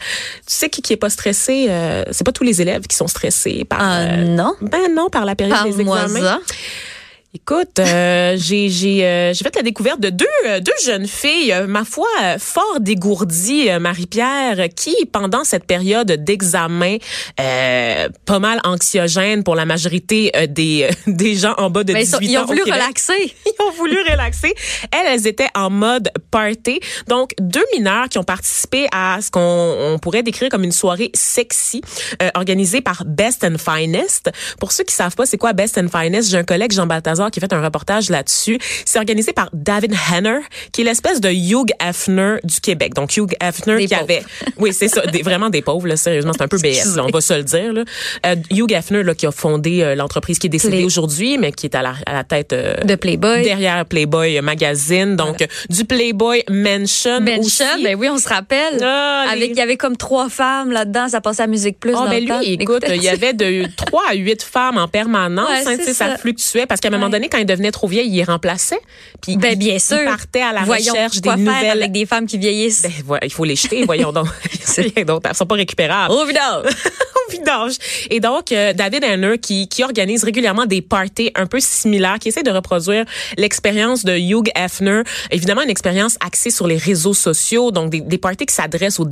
Tu 0.46 0.54
sais 0.54 0.70
qui, 0.70 0.82
qui 0.82 0.94
est 0.94 0.98
pas 0.98 1.10
stressé? 1.10 1.68
Euh, 1.70 2.04
c'est 2.12 2.24
pas 2.26 2.32
tous 2.32 2.44
les 2.44 2.62
élèves 2.62 2.84
qui 2.88 2.96
sont 2.96 3.08
stressés 3.08 3.66
par... 3.66 3.80
Ah, 3.82 4.00
euh, 4.00 4.24
non? 4.26 4.54
Ben 4.62 4.94
non, 4.94 5.10
par 5.10 5.26
la 5.26 5.36
période 5.36 5.58
des 5.64 5.72
Parle-moi 5.72 6.04
examens. 6.04 6.20
ça. 6.22 6.40
Écoute, 7.42 7.78
euh, 7.78 8.36
j'ai 8.40 8.68
j'ai 8.70 9.06
euh, 9.06 9.32
j'ai 9.32 9.44
fait 9.44 9.56
la 9.56 9.62
découverte 9.62 10.00
de 10.00 10.10
deux 10.10 10.26
euh, 10.48 10.60
deux 10.60 10.72
jeunes 10.84 11.06
filles, 11.08 11.54
euh, 11.54 11.68
ma 11.68 11.86
foi 11.86 12.08
euh, 12.24 12.38
fort 12.40 12.80
dégourdies, 12.80 13.70
Marie-Pierre, 13.80 14.70
qui 14.76 14.96
pendant 15.12 15.44
cette 15.44 15.66
période 15.66 16.12
d'examen 16.12 16.98
euh, 17.40 18.10
pas 18.26 18.40
mal 18.40 18.60
anxiogène 18.64 19.44
pour 19.44 19.54
la 19.56 19.66
majorité 19.66 20.32
des 20.50 20.90
des 21.08 21.36
gens 21.36 21.54
en 21.58 21.70
bas 21.70 21.84
de 21.84 21.94
Ben, 21.94 22.00
ils, 22.00 22.06
18 22.06 22.12
sont- 22.12 22.20
ils 22.22 22.38
ans 22.38 22.42
ont 22.42 22.44
au 22.46 22.48
voulu 22.48 22.64
Québec. 22.64 22.74
relaxer. 22.82 23.14
Ils 23.46 23.64
ont 23.66 23.72
voulu 23.72 23.98
relaxer. 24.02 24.54
Elles, 24.92 25.08
elles 25.14 25.28
étaient 25.28 25.50
en 25.56 25.70
mode 25.70 26.10
party. 26.32 26.80
Donc, 27.08 27.32
deux 27.40 27.64
mineurs 27.76 28.08
qui 28.10 28.18
ont 28.18 28.24
participé 28.24 28.88
à 28.92 29.20
ce 29.22 29.30
qu'on 29.32 29.40
on 29.94 30.00
pourrait 30.00 30.24
décrire 30.24 30.50
comme 30.50 30.64
une 30.64 30.72
soirée 30.72 31.12
sexy 31.14 31.82
organisée 32.36 32.82
par 32.82 33.04
Best 33.06 33.44
and 33.44 33.58
Finest. 33.58 34.30
Pour 34.60 34.72
ceux 34.72 34.84
qui 34.84 34.94
savent 34.94 35.16
pas 35.16 35.26
c'est 35.26 35.38
quoi 35.38 35.54
Best 35.54 35.78
and 35.78 35.88
Finest, 35.90 36.30
j'ai 36.32 36.38
un 36.38 36.44
collègue 36.44 36.72
Jean 36.72 36.86
Balthazar 36.88 37.27
qui 37.30 37.40
a 37.40 37.42
fait 37.42 37.54
un 37.54 37.62
reportage 37.62 38.10
là-dessus. 38.10 38.60
C'est 38.86 39.00
organisé 39.00 39.34
par 39.34 39.50
David 39.54 39.94
Henner, 40.12 40.40
qui 40.72 40.82
est 40.82 40.84
l'espèce 40.84 41.22
de 41.22 41.30
Hugh 41.30 41.70
Hefner 41.80 42.36
du 42.44 42.60
Québec. 42.60 42.94
Donc, 42.94 43.16
Hugh 43.18 43.34
Hefner 43.42 43.78
Des 43.78 43.82
qui 43.88 43.96
pauvres. 43.96 44.04
avait... 44.04 44.24
Oui, 44.58 44.74
c'est 44.74 44.88
ça. 44.88 45.02
Des, 45.06 45.22
vraiment 45.22 45.50
des 45.50 45.62
pauvres, 45.62 45.88
là, 45.88 45.98
sérieusement. 45.98 46.34
C'est 46.36 46.44
un 46.44 46.48
peu 46.48 46.58
BS, 46.62 46.96
là, 46.96 47.06
on 47.06 47.10
va 47.12 47.22
se 47.22 47.34
le 47.34 47.44
dire. 47.44 47.74
Là. 47.74 47.84
Euh, 48.26 48.36
Hugh 48.52 48.72
Hefner, 48.72 49.04
là, 49.04 49.14
qui 49.16 49.26
a 49.28 49.32
fondé 49.32 49.82
euh, 49.84 49.96
l'entreprise 49.96 50.40
qui 50.40 50.48
est 50.48 50.50
décédée 50.50 50.84
aujourd'hui, 50.84 51.38
mais 51.38 51.52
qui 51.52 51.66
est 51.68 51.76
à 51.76 51.82
la, 51.82 51.94
à 52.06 52.14
la 52.14 52.24
tête... 52.24 52.54
euh, 52.54 52.76
De 52.84 52.96
Playboy. 52.96 53.44
derrière 53.44 53.86
Playboy 53.86 54.40
Magazine, 54.42 55.16
donc 55.16 55.46
du 55.70 55.86
Playboy 55.86 56.44
Mansion 56.50 57.18
aussi. 57.40 57.64
Benchon, 57.64 57.84
ben 57.84 57.96
oui, 57.98 58.10
on 58.10 58.18
se 58.18 58.28
rappelle. 58.30 58.80
Ah, 58.84 59.26
Avec, 59.32 59.52
il 59.52 59.58
y 59.58 59.62
avait 59.62 59.78
comme 59.78 59.98
trois 59.98 60.30
femmes 60.30 60.72
là-dedans, 60.72 61.08
ça 61.10 61.22
passait 61.22 61.44
à 61.44 61.48
Musique 61.48 61.80
Plus. 61.80 61.94
Ah, 61.96 62.06
dans 62.06 62.10
ben 62.10 62.16
le 62.16 62.20
lui, 62.22 62.28
temps. 62.28 62.40
écoute, 62.64 62.84
il 62.90 63.04
y 63.04 63.10
avait 63.10 63.34
de 63.34 63.66
3 63.76 64.04
à 64.12 64.14
8 64.16 64.42
femmes 64.44 64.78
en 64.78 64.88
permanence. 64.88 65.50
Ouais, 65.50 65.74
hein, 65.74 65.78
ça. 65.86 65.94
ça. 65.94 66.18
fluctuait 66.18 66.66
parce 66.66 66.82
qu'à 66.82 66.88
un 66.90 66.92
moment 66.92 67.07
Donné, 67.10 67.30
quand 67.30 67.38
il 67.38 67.46
devenait 67.46 67.72
trop 67.72 67.88
vieil, 67.88 68.08
il 68.08 68.16
les 68.16 68.24
remplaçait. 68.24 68.80
Puis 69.22 69.38
Ben, 69.38 69.52
il- 69.54 69.58
bien 69.58 69.80
sûr. 69.80 69.98
Il 70.00 70.06
partait 70.06 70.42
à 70.42 70.54
la 70.54 70.62
Voyons, 70.64 70.92
recherche 70.94 71.22
des 71.22 71.30
faire 71.30 71.38
nouvelles. 71.38 71.78
avec 71.84 71.92
des 71.92 72.06
femmes 72.06 72.26
qui 72.28 72.38
vieillissent. 72.38 72.84
Ben, 72.84 72.92
voilà, 73.06 73.26
il 73.26 73.32
faut 73.32 73.44
les 73.46 73.56
jeter, 73.56 73.86
voyons 73.86 74.12
donc. 74.12 74.28
Rien 74.78 75.06
d'autre. 75.06 75.28
Elles 75.30 75.36
sont 75.36 75.46
pas 75.46 75.56
récupérables. 75.56 76.14
Au 76.14 76.26
vidange. 76.26 76.66
au 77.28 77.32
vidange. 77.32 77.74
Et 78.10 78.20
donc, 78.20 78.52
euh, 78.52 78.74
David 78.74 79.04
Henner, 79.04 79.38
qui, 79.40 79.68
qui 79.68 79.84
organise 79.84 80.24
régulièrement 80.24 80.66
des 80.66 80.82
parties 80.82 81.32
un 81.36 81.46
peu 81.48 81.60
similaires, 81.60 82.20
qui 82.20 82.30
essaie 82.30 82.44
de 82.44 82.52
reproduire 82.52 83.06
l'expérience 83.38 84.04
de 84.06 84.14
Hugh 84.18 84.50
Hefner. 84.56 85.02
Évidemment, 85.32 85.62
une 85.64 85.70
expérience 85.70 86.18
axée 86.26 86.52
sur 86.52 86.68
les 86.68 86.78
réseaux 86.78 87.14
sociaux, 87.16 87.72
donc 87.72 87.90
des, 87.90 88.02
des 88.02 88.18
parties 88.18 88.46
qui 88.46 88.54
s'adressent 88.54 89.00
aux 89.00 89.06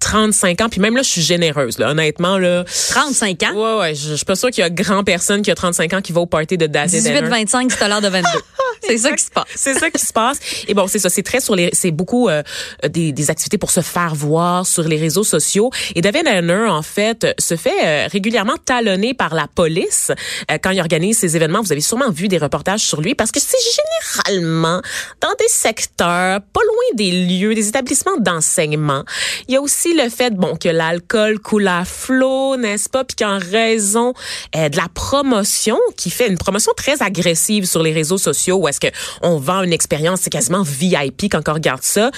18-35 0.00 0.62
ans. 0.62 0.68
Puis 0.68 0.80
même 0.80 0.96
là, 0.96 1.02
je 1.02 1.08
suis 1.08 1.22
généreuse, 1.22 1.78
là, 1.78 1.90
honnêtement. 1.90 2.38
Là. 2.38 2.64
35 2.90 3.42
ans? 3.44 3.54
Ouais, 3.54 3.80
ouais, 3.80 3.94
je, 3.94 4.10
je 4.10 4.14
suis 4.14 4.24
pas 4.24 4.36
sûre 4.36 4.50
qu'il 4.50 4.62
y 4.62 4.64
a 4.64 4.70
grand 4.70 5.04
personne 5.04 5.42
qui 5.42 5.50
a 5.50 5.54
35 5.54 5.92
ans 5.94 6.00
qui 6.02 6.12
va 6.12 6.20
au 6.20 6.26
party 6.26 6.56
de 6.58 6.66
David. 6.66 7.03
18-25, 7.04 7.70
c'est 7.70 7.82
à 7.82 7.88
l'heure 7.88 8.00
de 8.00 8.08
22. 8.08 8.28
c'est 8.82 8.98
ça 8.98 9.12
qui 9.12 9.22
se 9.22 9.30
passe. 9.30 9.44
C'est 9.54 9.74
ça 9.74 9.90
qui 9.90 10.04
se 10.04 10.12
passe. 10.12 10.38
Et 10.68 10.74
bon, 10.74 10.86
c'est 10.86 10.98
ça, 10.98 11.10
c'est 11.10 11.22
très 11.22 11.40
sur 11.40 11.54
les, 11.54 11.70
c'est 11.72 11.90
beaucoup 11.90 12.28
euh, 12.28 12.42
des, 12.88 13.12
des 13.12 13.30
activités 13.30 13.58
pour 13.58 13.70
se 13.70 13.80
faire 13.80 14.14
voir 14.14 14.66
sur 14.66 14.82
les 14.84 14.96
réseaux 14.96 15.24
sociaux. 15.24 15.70
Et 15.94 16.00
David 16.00 16.26
Henner, 16.26 16.66
en 16.68 16.82
fait, 16.82 17.26
se 17.38 17.56
fait 17.56 17.84
euh, 17.84 18.08
régulièrement 18.10 18.56
talonner 18.64 19.14
par 19.14 19.34
la 19.34 19.46
police 19.46 20.10
euh, 20.50 20.58
quand 20.62 20.70
il 20.70 20.80
organise 20.80 21.18
ces 21.18 21.36
événements. 21.36 21.62
Vous 21.62 21.72
avez 21.72 21.80
sûrement 21.80 22.10
vu 22.10 22.28
des 22.28 22.38
reportages 22.38 22.80
sur 22.80 23.00
lui 23.00 23.14
parce 23.14 23.30
que 23.30 23.40
c'est 23.40 23.56
généralement 23.58 24.80
dans 25.20 25.34
des 25.38 25.48
secteurs 25.48 26.40
pas 26.40 26.60
loin 26.60 26.84
des 26.94 27.10
lieux, 27.10 27.54
des 27.54 27.68
établissements 27.68 28.16
d'enseignement. 28.18 29.04
Il 29.48 29.54
y 29.54 29.56
a 29.56 29.60
aussi 29.60 29.94
le 29.94 30.08
fait, 30.08 30.34
bon, 30.34 30.56
que 30.56 30.68
l'alcool 30.68 31.38
coule 31.38 31.68
à 31.68 31.84
flot, 31.84 32.56
n'est-ce 32.56 32.88
pas, 32.88 33.04
puis 33.04 33.16
qu'en 33.16 33.38
raison 33.38 34.14
euh, 34.56 34.68
de 34.68 34.76
la 34.76 34.88
promotion, 34.92 35.78
qui 35.96 36.10
fait 36.10 36.28
une 36.28 36.38
promotion 36.38 36.72
très 36.76 37.02
agressive 37.02 37.66
sur 37.66 37.82
les 37.82 37.92
réseaux 37.92 38.18
sociaux, 38.18 38.63
où 38.64 38.68
est-ce 38.68 38.80
que 38.80 38.88
on 39.22 39.36
vend 39.38 39.62
une 39.62 39.72
expérience, 39.72 40.20
c'est 40.22 40.30
quasiment 40.30 40.62
VIP 40.62 41.30
quand 41.30 41.48
on 41.48 41.54
regarde 41.54 41.82
ça. 41.82 42.10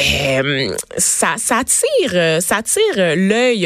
Euh, 0.00 0.74
ça, 0.96 1.34
ça 1.36 1.58
attire, 1.58 2.10
euh, 2.14 2.40
ça 2.40 2.56
attire 2.56 2.80
euh, 2.96 3.14
l'œil 3.16 3.60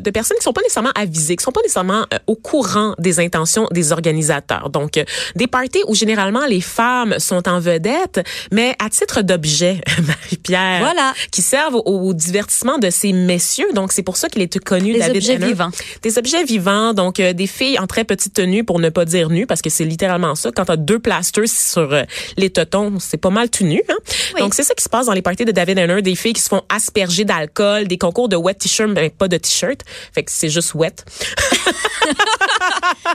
de 0.00 0.10
personnes 0.10 0.36
qui 0.38 0.44
sont 0.44 0.52
pas 0.52 0.62
nécessairement 0.62 0.92
avisées, 0.94 1.36
qui 1.36 1.44
sont 1.44 1.52
pas 1.52 1.62
nécessairement 1.62 2.04
au 2.26 2.34
courant 2.36 2.94
des 2.98 3.20
intentions 3.20 3.66
des 3.70 3.92
organisateurs. 3.92 4.70
Donc, 4.70 5.02
des 5.36 5.46
parties 5.46 5.82
où 5.86 5.94
généralement 5.94 6.46
les 6.46 6.60
femmes 6.60 7.18
sont 7.18 7.48
en 7.48 7.60
vedette, 7.60 8.20
mais 8.52 8.74
à 8.84 8.88
titre 8.90 9.22
d'objet, 9.22 9.80
Marie-Pierre, 10.06 10.80
Voilà. 10.80 11.14
qui 11.30 11.42
servent 11.42 11.76
au, 11.76 11.82
au 12.08 12.14
divertissement 12.14 12.78
de 12.78 12.90
ces 12.90 13.12
messieurs. 13.12 13.72
Donc, 13.74 13.92
c'est 13.92 14.02
pour 14.02 14.16
ça 14.16 14.28
qu'il 14.28 14.42
est 14.42 14.58
connu, 14.58 14.92
Des 14.92 14.98
David 15.00 15.16
objets 15.16 15.36
vivants. 15.36 15.70
Des 16.02 16.18
objets 16.18 16.44
vivants, 16.44 16.92
donc 16.94 17.20
euh, 17.20 17.32
des 17.32 17.46
filles 17.46 17.78
en 17.78 17.86
très 17.86 18.04
petite 18.04 18.34
tenue, 18.34 18.64
pour 18.64 18.78
ne 18.80 18.88
pas 18.88 19.04
dire 19.04 19.30
nu, 19.30 19.46
parce 19.46 19.62
que 19.62 19.70
c'est 19.70 19.84
littéralement 19.84 20.34
ça. 20.34 20.50
Quand 20.54 20.64
t'as 20.66 20.76
deux 20.76 20.98
plasters 20.98 21.48
sur 21.60 21.92
euh, 21.92 22.02
les 22.36 22.50
totons, 22.50 22.98
c'est 22.98 23.16
pas 23.16 23.30
mal 23.30 23.50
tout 23.50 23.64
nu. 23.64 23.82
Hein? 23.88 23.96
Oui. 24.34 24.40
Donc, 24.40 24.54
c'est 24.54 24.62
ça 24.62 24.74
qui 24.74 24.82
se 24.82 24.88
passe 24.88 25.06
dans 25.06 25.12
les 25.12 25.22
parties 25.22 25.44
de 25.44 25.52
David 25.52 25.78
Henner, 25.78 26.02
des 26.02 26.14
filles 26.14 26.32
qui 26.32 26.42
se 26.42 26.48
font 26.48 26.62
asperger 26.68 27.24
d'alcool, 27.24 27.86
des 27.86 27.98
concours 27.98 28.28
de 28.28 28.36
wet 28.36 28.54
t-shirt, 28.54 28.90
mais 28.90 29.10
pas 29.10 29.28
de 29.28 29.36
t-shirt. 29.36 29.80
Fait 30.12 30.22
que 30.22 30.32
c'est 30.32 30.48
juste 30.48 30.74
wet. 30.74 30.96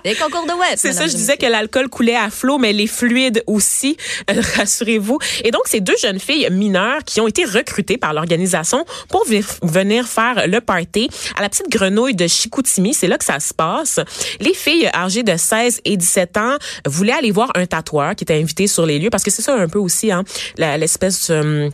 Les 0.03 0.15
concours 0.15 0.45
de 0.45 0.53
web. 0.53 0.75
C'est 0.77 0.93
ça, 0.93 1.07
je 1.07 1.15
disais 1.15 1.37
que 1.37 1.45
l'alcool 1.45 1.89
coulait 1.89 2.15
à 2.15 2.29
flot, 2.29 2.57
mais 2.57 2.73
les 2.73 2.87
fluides 2.87 3.43
aussi, 3.47 3.97
euh, 4.29 4.41
rassurez-vous. 4.55 5.19
Et 5.43 5.51
donc, 5.51 5.63
ces 5.65 5.81
deux 5.81 5.95
jeunes 6.01 6.19
filles 6.19 6.47
mineures 6.51 7.03
qui 7.05 7.21
ont 7.21 7.27
été 7.27 7.45
recrutées 7.45 7.97
par 7.97 8.13
l'organisation 8.13 8.85
pour 9.09 9.25
venir 9.25 10.07
faire 10.07 10.47
le 10.47 10.61
party 10.61 11.09
à 11.37 11.41
la 11.41 11.49
petite 11.49 11.69
grenouille 11.69 12.15
de 12.15 12.27
Chicoutimi, 12.27 12.93
c'est 12.93 13.07
là 13.07 13.17
que 13.17 13.25
ça 13.25 13.39
se 13.39 13.53
passe. 13.53 13.99
Les 14.39 14.53
filles 14.53 14.89
âgées 14.93 15.23
de 15.23 15.35
16 15.35 15.81
et 15.85 15.97
17 15.97 16.37
ans 16.37 16.55
voulaient 16.85 17.13
aller 17.13 17.31
voir 17.31 17.51
un 17.55 17.65
tatoueur 17.65 18.15
qui 18.15 18.23
était 18.23 18.34
invité 18.35 18.67
sur 18.67 18.85
les 18.85 18.99
lieux, 18.99 19.09
parce 19.09 19.23
que 19.23 19.31
c'est 19.31 19.41
ça 19.41 19.55
un 19.55 19.67
peu 19.67 19.79
aussi, 19.79 20.11
hein, 20.11 20.23
l'espèce... 20.57 21.29
euh, 21.29 21.69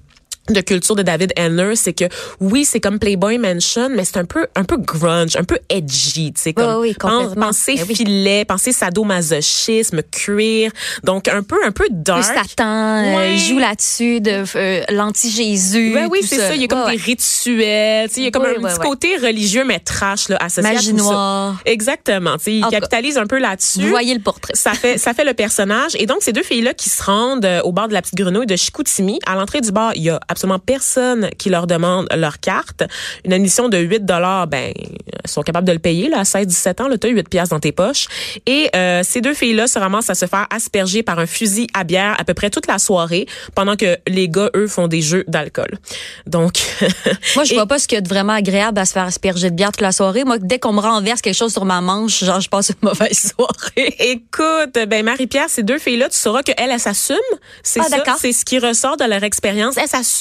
de 0.49 0.59
culture 0.61 0.95
de 0.95 1.03
David 1.03 1.31
Henner, 1.37 1.75
c'est 1.75 1.93
que 1.93 2.05
oui, 2.39 2.65
c'est 2.65 2.79
comme 2.79 2.97
Playboy 2.99 3.37
Mansion, 3.37 3.89
mais 3.89 4.03
c'est 4.03 4.17
un 4.17 4.25
peu 4.25 4.47
un 4.55 4.63
peu 4.63 4.77
grunge, 4.77 5.35
un 5.37 5.43
peu 5.43 5.57
edgy, 5.69 6.33
tu 6.33 6.41
sais 6.41 6.53
comme 6.53 6.81
oui, 6.81 6.93
pen- 6.99 7.09
complètement. 7.11 7.47
penser 7.47 7.75
Eh 7.77 7.83
oui. 7.87 7.95
filet, 7.95 8.43
penser 8.45 8.71
sadomasochisme, 8.73 10.01
cuir, 10.11 10.71
donc 11.03 11.27
un 11.27 11.43
peu 11.43 11.57
un 11.65 11.71
peu 11.71 11.85
dark. 11.91 12.23
Plus 12.23 12.35
Satan 12.49 12.65
euh, 13.03 13.15
Ouais. 13.15 13.37
joue 13.37 13.59
là-dessus 13.59 14.19
de 14.21 14.43
euh, 14.55 14.83
l'anti-Jésus. 14.89 15.91
Ben 15.93 16.07
oui, 16.11 16.19
tout 16.21 16.27
c'est 16.27 16.37
ça. 16.37 16.55
Il 16.55 16.61
y 16.61 16.65
a 16.65 16.67
comme 16.67 16.79
Ouais, 16.81 16.91
des 16.91 16.97
ouais. 16.97 17.03
rituels. 17.03 18.07
tu 18.09 18.15
sais, 18.15 18.21
Il 18.21 18.23
y 18.23 18.27
a 18.27 18.31
comme 18.31 18.43
Oui, 18.43 18.55
un 18.57 18.67
petit 18.67 18.79
côté 18.79 19.17
religieux, 19.17 19.63
mais 19.65 19.79
trash, 19.79 20.29
là, 20.29 20.37
associé 20.41 20.69
à 20.69 20.73
Magie 20.73 20.91
tout 20.91 20.97
ça. 20.97 21.03
noire. 21.03 21.61
Exactement. 21.65 22.37
tu 22.37 22.43
sais, 22.45 22.53
Il 22.55 22.61
tout 22.63 22.69
capitalise 22.69 23.17
un 23.17 23.27
peu 23.27 23.37
là-dessus. 23.39 23.81
Vous 23.81 23.89
voyez 23.89 24.13
le 24.13 24.21
portrait. 24.21 24.53
Ça 24.55 24.71
fait, 24.73 24.97
ça 24.97 25.13
fait 25.13 25.23
le 25.23 25.33
personnage. 25.33 25.91
Et 25.95 26.05
donc, 26.05 26.17
ces 26.21 26.33
deux 26.33 26.43
filles-là 26.43 26.73
qui 26.73 26.89
se 26.89 27.03
rendent 27.03 27.45
euh, 27.45 27.61
au 27.61 27.71
bar 27.71 27.87
de 27.87 27.93
la 27.93 28.01
petite 28.01 28.15
grenouille 28.15 28.45
de 28.47 28.55
Chicoutimi, 28.55 29.19
à 29.25 29.35
l'entrée 29.35 29.61
du 29.61 29.71
bar, 29.71 29.91
il 29.95 30.03
y 30.03 30.09
a 30.09 30.19
absolument 30.41 30.59
personne 30.59 31.29
qui 31.37 31.49
leur 31.49 31.67
demande 31.67 32.07
leur 32.15 32.39
carte. 32.39 32.83
Une 33.25 33.33
admission 33.33 33.69
de 33.69 33.77
8 33.77 34.05
dollars, 34.05 34.47
ben, 34.47 34.73
elles 34.75 35.29
sont 35.29 35.43
capables 35.43 35.67
de 35.67 35.71
le 35.73 35.79
payer, 35.79 36.09
là, 36.09 36.19
à 36.19 36.23
16-17 36.23 36.81
ans, 36.81 36.87
là, 36.87 36.97
t'as 36.97 37.09
8 37.09 37.29
piastres 37.29 37.53
dans 37.55 37.59
tes 37.59 37.71
poches. 37.71 38.07
Et, 38.47 38.69
euh, 38.75 39.01
ces 39.03 39.21
deux 39.21 39.33
filles-là 39.35 39.67
se 39.67 39.77
ramassent 39.77 40.09
à 40.09 40.15
se 40.15 40.25
faire 40.25 40.47
asperger 40.53 41.03
par 41.03 41.19
un 41.19 41.25
fusil 41.27 41.67
à 41.73 41.83
bière 41.83 42.15
à 42.19 42.23
peu 42.23 42.33
près 42.33 42.49
toute 42.49 42.65
la 42.67 42.79
soirée, 42.79 43.27
pendant 43.55 43.75
que 43.75 43.97
les 44.07 44.29
gars, 44.29 44.49
eux, 44.55 44.67
font 44.67 44.87
des 44.87 45.01
jeux 45.01 45.23
d'alcool. 45.27 45.77
Donc, 46.25 46.53
Moi, 47.35 47.43
je 47.43 47.51
Et- 47.51 47.55
vois 47.55 47.67
pas 47.67 47.77
ce 47.79 47.87
qu'il 47.87 47.95
y 47.95 47.99
a 47.99 48.01
de 48.01 48.09
vraiment 48.09 48.33
agréable 48.33 48.79
à 48.79 48.85
se 48.85 48.93
faire 48.93 49.03
asperger 49.05 49.49
de 49.51 49.55
bière 49.55 49.71
toute 49.71 49.81
la 49.81 49.91
soirée. 49.91 50.23
Moi, 50.23 50.37
dès 50.39 50.57
qu'on 50.59 50.73
me 50.73 50.79
renverse 50.81 51.21
quelque 51.21 51.35
chose 51.37 51.51
sur 51.53 51.65
ma 51.65 51.81
manche, 51.81 52.23
genre, 52.23 52.41
je 52.41 52.49
passe 52.49 52.69
une 52.69 52.75
mauvaise 52.81 53.33
soirée. 53.37 53.95
Écoute, 53.99 54.77
ben 54.87 55.05
Marie-Pierre, 55.05 55.49
ces 55.49 55.63
deux 55.63 55.77
filles-là, 55.77 56.09
tu 56.09 56.17
sauras 56.17 56.41
qu'elles, 56.43 56.55
elles 56.71 56.79
s'assument. 56.79 57.17
C'est 57.63 57.79
Ah, 57.81 57.83
ça, 57.89 58.03
c'est 58.19 58.33
ce 58.33 58.45
qui 58.45 58.59
ressort 58.59 58.97
de 58.97 59.03
leur 59.05 59.23
expérience. 59.23 59.75
Elles 59.77 59.87
s'assument, 59.87 60.20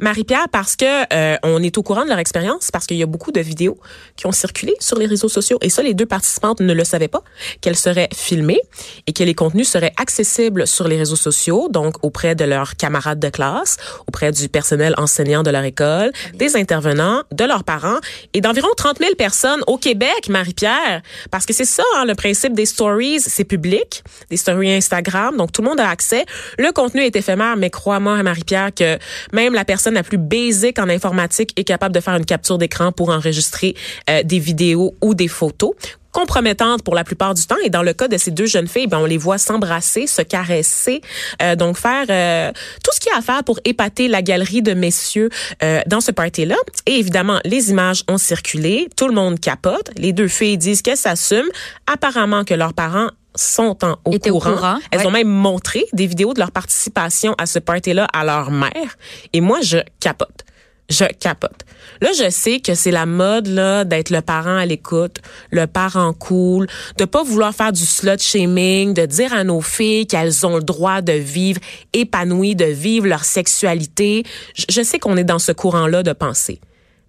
Marie-Pierre, 0.00 0.48
parce 0.50 0.76
que 0.76 0.84
euh, 1.12 1.36
on 1.42 1.62
est 1.62 1.76
au 1.78 1.82
courant 1.82 2.04
de 2.04 2.08
leur 2.08 2.18
expérience, 2.18 2.70
parce 2.70 2.86
qu'il 2.86 2.96
y 2.96 3.02
a 3.02 3.06
beaucoup 3.06 3.32
de 3.32 3.40
vidéos 3.40 3.78
qui 4.16 4.26
ont 4.26 4.32
circulé 4.32 4.74
sur 4.80 4.98
les 4.98 5.06
réseaux 5.06 5.28
sociaux. 5.28 5.58
Et 5.62 5.70
ça, 5.70 5.82
les 5.82 5.94
deux 5.94 6.06
participantes 6.06 6.60
ne 6.60 6.72
le 6.72 6.84
savaient 6.84 7.08
pas, 7.08 7.22
qu'elles 7.60 7.76
seraient 7.76 8.08
filmées 8.14 8.60
et 9.06 9.12
que 9.12 9.22
les 9.22 9.34
contenus 9.34 9.68
seraient 9.68 9.92
accessibles 9.96 10.66
sur 10.66 10.88
les 10.88 10.96
réseaux 10.96 11.16
sociaux, 11.16 11.68
donc 11.70 11.96
auprès 12.02 12.34
de 12.34 12.44
leurs 12.44 12.76
camarades 12.76 13.20
de 13.20 13.28
classe, 13.28 13.76
auprès 14.06 14.32
du 14.32 14.48
personnel 14.48 14.94
enseignant 14.98 15.42
de 15.42 15.50
leur 15.50 15.64
école, 15.64 16.12
des 16.34 16.56
intervenants, 16.56 17.22
de 17.32 17.44
leurs 17.44 17.64
parents 17.64 17.98
et 18.32 18.40
d'environ 18.40 18.68
30 18.76 18.98
000 18.98 19.14
personnes 19.16 19.62
au 19.66 19.78
Québec, 19.78 20.28
Marie-Pierre. 20.28 21.02
Parce 21.30 21.46
que 21.46 21.52
c'est 21.52 21.64
ça, 21.64 21.84
hein, 21.96 22.04
le 22.06 22.14
principe 22.14 22.54
des 22.54 22.66
stories, 22.66 23.20
c'est 23.20 23.44
public, 23.44 24.02
des 24.30 24.36
stories 24.36 24.72
Instagram, 24.72 25.36
donc 25.36 25.52
tout 25.52 25.62
le 25.62 25.68
monde 25.68 25.80
a 25.80 25.88
accès. 25.88 26.24
Le 26.58 26.72
contenu 26.72 27.02
est 27.02 27.14
éphémère, 27.16 27.56
mais 27.56 27.70
crois-moi, 27.70 28.22
Marie-Pierre, 28.22 28.70
que 28.74 28.98
même 29.32 29.54
la 29.54 29.64
personne 29.64 29.94
la 29.94 30.02
plus 30.02 30.18
basique 30.18 30.78
en 30.78 30.88
informatique 30.88 31.52
est 31.58 31.64
capable 31.64 31.94
de 31.94 32.00
faire 32.00 32.14
une 32.14 32.24
capture 32.24 32.58
d'écran 32.58 32.92
pour 32.92 33.10
enregistrer 33.10 33.74
euh, 34.10 34.22
des 34.22 34.38
vidéos 34.38 34.94
ou 35.00 35.14
des 35.14 35.28
photos 35.28 35.72
compromettantes 36.14 36.82
pour 36.82 36.94
la 36.94 37.04
plupart 37.04 37.34
du 37.34 37.44
temps. 37.44 37.56
Et 37.64 37.68
dans 37.68 37.82
le 37.82 37.92
cas 37.92 38.08
de 38.08 38.16
ces 38.16 38.30
deux 38.30 38.46
jeunes 38.46 38.68
filles, 38.68 38.86
ben, 38.86 38.98
on 38.98 39.04
les 39.04 39.18
voit 39.18 39.36
s'embrasser, 39.36 40.06
se 40.06 40.22
caresser, 40.22 41.02
euh, 41.42 41.56
donc 41.56 41.76
faire 41.76 42.06
euh, 42.08 42.52
tout 42.82 42.90
ce 42.94 43.00
qu'il 43.00 43.12
y 43.12 43.14
a 43.14 43.18
à 43.18 43.20
faire 43.20 43.44
pour 43.44 43.58
épater 43.64 44.08
la 44.08 44.22
galerie 44.22 44.62
de 44.62 44.72
messieurs 44.72 45.28
euh, 45.62 45.80
dans 45.86 46.00
ce 46.00 46.12
party-là. 46.12 46.54
Et 46.86 46.92
évidemment, 46.92 47.40
les 47.44 47.70
images 47.70 48.04
ont 48.08 48.16
circulé, 48.16 48.88
tout 48.96 49.08
le 49.08 49.14
monde 49.14 49.40
capote. 49.40 49.90
Les 49.96 50.12
deux 50.12 50.28
filles 50.28 50.56
disent 50.56 50.82
qu'elles 50.82 50.96
s'assument. 50.96 51.50
Apparemment 51.92 52.44
que 52.44 52.54
leurs 52.54 52.74
parents 52.74 53.08
sont 53.34 53.84
en, 53.84 53.98
au, 54.04 54.18
courant. 54.18 54.54
courant, 54.54 54.78
Elles 54.92 55.00
ouais. 55.00 55.06
ont 55.06 55.10
même 55.10 55.28
montré 55.28 55.84
des 55.92 56.06
vidéos 56.06 56.32
de 56.32 56.38
leur 56.38 56.52
participation 56.52 57.34
à 57.38 57.46
ce 57.46 57.58
party-là 57.58 58.06
à 58.12 58.24
leur 58.24 58.52
mère. 58.52 58.96
Et 59.32 59.40
moi, 59.40 59.58
je 59.62 59.78
capote. 59.98 60.44
Je 60.90 61.04
capote. 61.18 61.64
Là, 62.00 62.10
je 62.12 62.28
sais 62.28 62.60
que 62.60 62.74
c'est 62.74 62.90
la 62.90 63.06
mode 63.06 63.46
là 63.46 63.84
d'être 63.84 64.10
le 64.10 64.20
parent 64.20 64.56
à 64.56 64.66
l'écoute, 64.66 65.16
le 65.50 65.66
parent 65.66 66.12
cool, 66.12 66.66
de 66.98 67.04
pas 67.04 67.22
vouloir 67.22 67.54
faire 67.54 67.72
du 67.72 67.84
slut 67.86 68.20
shaming, 68.20 68.92
de 68.92 69.06
dire 69.06 69.32
à 69.32 69.44
nos 69.44 69.62
filles 69.62 70.06
qu'elles 70.06 70.46
ont 70.46 70.56
le 70.56 70.62
droit 70.62 71.00
de 71.00 71.12
vivre 71.12 71.60
épanouies, 71.94 72.54
de 72.54 72.66
vivre 72.66 73.06
leur 73.06 73.24
sexualité. 73.24 74.24
Je, 74.54 74.64
je 74.70 74.82
sais 74.82 74.98
qu'on 74.98 75.16
est 75.16 75.24
dans 75.24 75.38
ce 75.38 75.52
courant-là 75.52 76.02
de 76.02 76.12
pensée. 76.12 76.60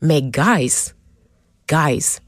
Mais 0.02 0.22
guys, 0.22 0.94
guys, 1.70 2.20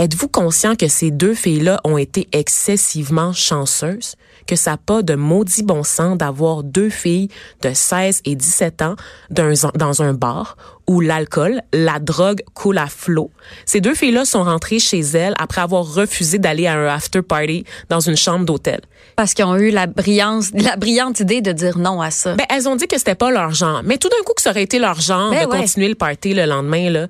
Êtes-vous 0.00 0.28
conscient 0.28 0.76
que 0.76 0.88
ces 0.88 1.10
deux 1.10 1.34
filles-là 1.34 1.78
ont 1.84 1.98
été 1.98 2.26
excessivement 2.32 3.34
chanceuses? 3.34 4.14
Que 4.46 4.56
ça 4.56 4.72
n'a 4.72 4.76
pas 4.76 5.02
de 5.02 5.14
maudit 5.14 5.62
bon 5.62 5.82
sens 5.82 6.16
d'avoir 6.16 6.62
deux 6.62 6.90
filles 6.90 7.28
de 7.62 7.72
16 7.72 8.22
et 8.24 8.34
17 8.34 8.82
ans 8.82 8.96
dans 9.30 10.02
un 10.02 10.14
bar 10.14 10.56
où 10.90 11.00
l'alcool, 11.00 11.62
la 11.72 12.00
drogue 12.00 12.42
coule 12.54 12.78
à 12.78 12.88
flot. 12.88 13.30
Ces 13.64 13.80
deux 13.80 13.94
filles-là 13.94 14.24
sont 14.24 14.42
rentrées 14.42 14.80
chez 14.80 14.98
elles 14.98 15.34
après 15.38 15.60
avoir 15.60 15.84
refusé 15.94 16.40
d'aller 16.40 16.66
à 16.66 16.74
un 16.76 16.86
after 16.88 17.22
party 17.22 17.64
dans 17.88 18.00
une 18.00 18.16
chambre 18.16 18.44
d'hôtel. 18.44 18.80
Parce 19.14 19.32
qu'ils 19.32 19.44
ont 19.44 19.56
eu 19.56 19.70
la 19.70 19.86
brillance, 19.86 20.50
la 20.52 20.74
brillante 20.74 21.20
idée 21.20 21.42
de 21.42 21.52
dire 21.52 21.78
non 21.78 22.00
à 22.00 22.10
ça. 22.10 22.34
Ben, 22.34 22.46
elles 22.50 22.68
ont 22.68 22.74
dit 22.74 22.88
que 22.88 22.98
c'était 22.98 23.14
pas 23.14 23.30
leur 23.30 23.52
genre. 23.52 23.82
Mais 23.84 23.98
tout 23.98 24.08
d'un 24.08 24.22
coup 24.24 24.32
que 24.34 24.42
ça 24.42 24.50
aurait 24.50 24.64
été 24.64 24.80
leur 24.80 25.00
genre 25.00 25.30
Ben 25.30 25.44
de 25.44 25.50
ouais. 25.50 25.60
continuer 25.60 25.88
le 25.88 25.94
party 25.94 26.34
le 26.34 26.46
lendemain, 26.46 26.90
là, 26.90 27.06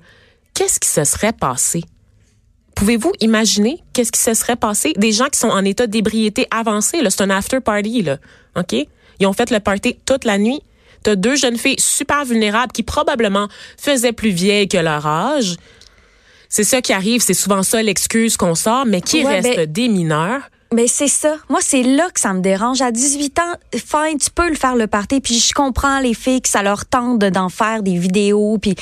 qu'est-ce 0.53 0.79
qui 0.79 0.89
se 0.89 1.03
serait 1.03 1.33
passé? 1.33 1.83
Pouvez-vous 2.81 3.11
imaginer 3.19 3.77
qu'est-ce 3.93 4.11
qui 4.11 4.19
se 4.19 4.33
serait 4.33 4.55
passé? 4.55 4.93
Des 4.97 5.11
gens 5.11 5.27
qui 5.27 5.37
sont 5.37 5.49
en 5.49 5.63
état 5.63 5.85
d'ébriété 5.85 6.47
avancé, 6.49 6.99
là, 7.03 7.11
c'est 7.11 7.21
un 7.21 7.29
after 7.29 7.59
party, 7.59 8.01
là. 8.01 8.17
OK? 8.57 8.73
Ils 9.19 9.27
ont 9.27 9.33
fait 9.33 9.51
le 9.51 9.59
party 9.59 9.97
toute 10.03 10.25
la 10.25 10.39
nuit. 10.39 10.61
T'as 11.03 11.13
deux 11.15 11.35
jeunes 11.35 11.59
filles 11.59 11.75
super 11.77 12.25
vulnérables 12.25 12.71
qui 12.71 12.81
probablement 12.81 13.49
faisaient 13.77 14.13
plus 14.13 14.31
vieilles 14.31 14.67
que 14.67 14.79
leur 14.79 15.05
âge. 15.05 15.57
C'est 16.49 16.63
ça 16.63 16.81
qui 16.81 16.91
arrive, 16.91 17.21
c'est 17.21 17.35
souvent 17.35 17.61
ça 17.61 17.83
l'excuse 17.83 18.35
qu'on 18.35 18.55
sort, 18.55 18.87
mais 18.87 19.01
qui 19.01 19.23
Ouais, 19.23 19.41
reste 19.41 19.55
ben- 19.57 19.71
des 19.71 19.87
mineurs. 19.87 20.41
Mais 20.73 20.87
c'est 20.87 21.09
ça. 21.09 21.35
Moi, 21.49 21.59
c'est 21.61 21.83
là 21.83 22.07
que 22.13 22.19
ça 22.21 22.31
me 22.33 22.39
dérange. 22.39 22.81
À 22.81 22.91
18 22.91 23.39
ans, 23.39 23.53
fine, 23.75 24.17
tu 24.17 24.29
peux 24.33 24.47
le 24.47 24.55
faire 24.55 24.75
le 24.77 24.87
party. 24.87 25.19
Puis 25.19 25.37
je 25.37 25.53
comprends 25.53 25.99
les 25.99 26.13
filles 26.13 26.41
que 26.41 26.47
ça 26.47 26.63
leur 26.63 26.85
tente 26.85 27.19
de- 27.19 27.29
d'en 27.29 27.49
faire 27.49 27.83
des 27.83 27.97
vidéos, 27.97 28.57
puis 28.57 28.75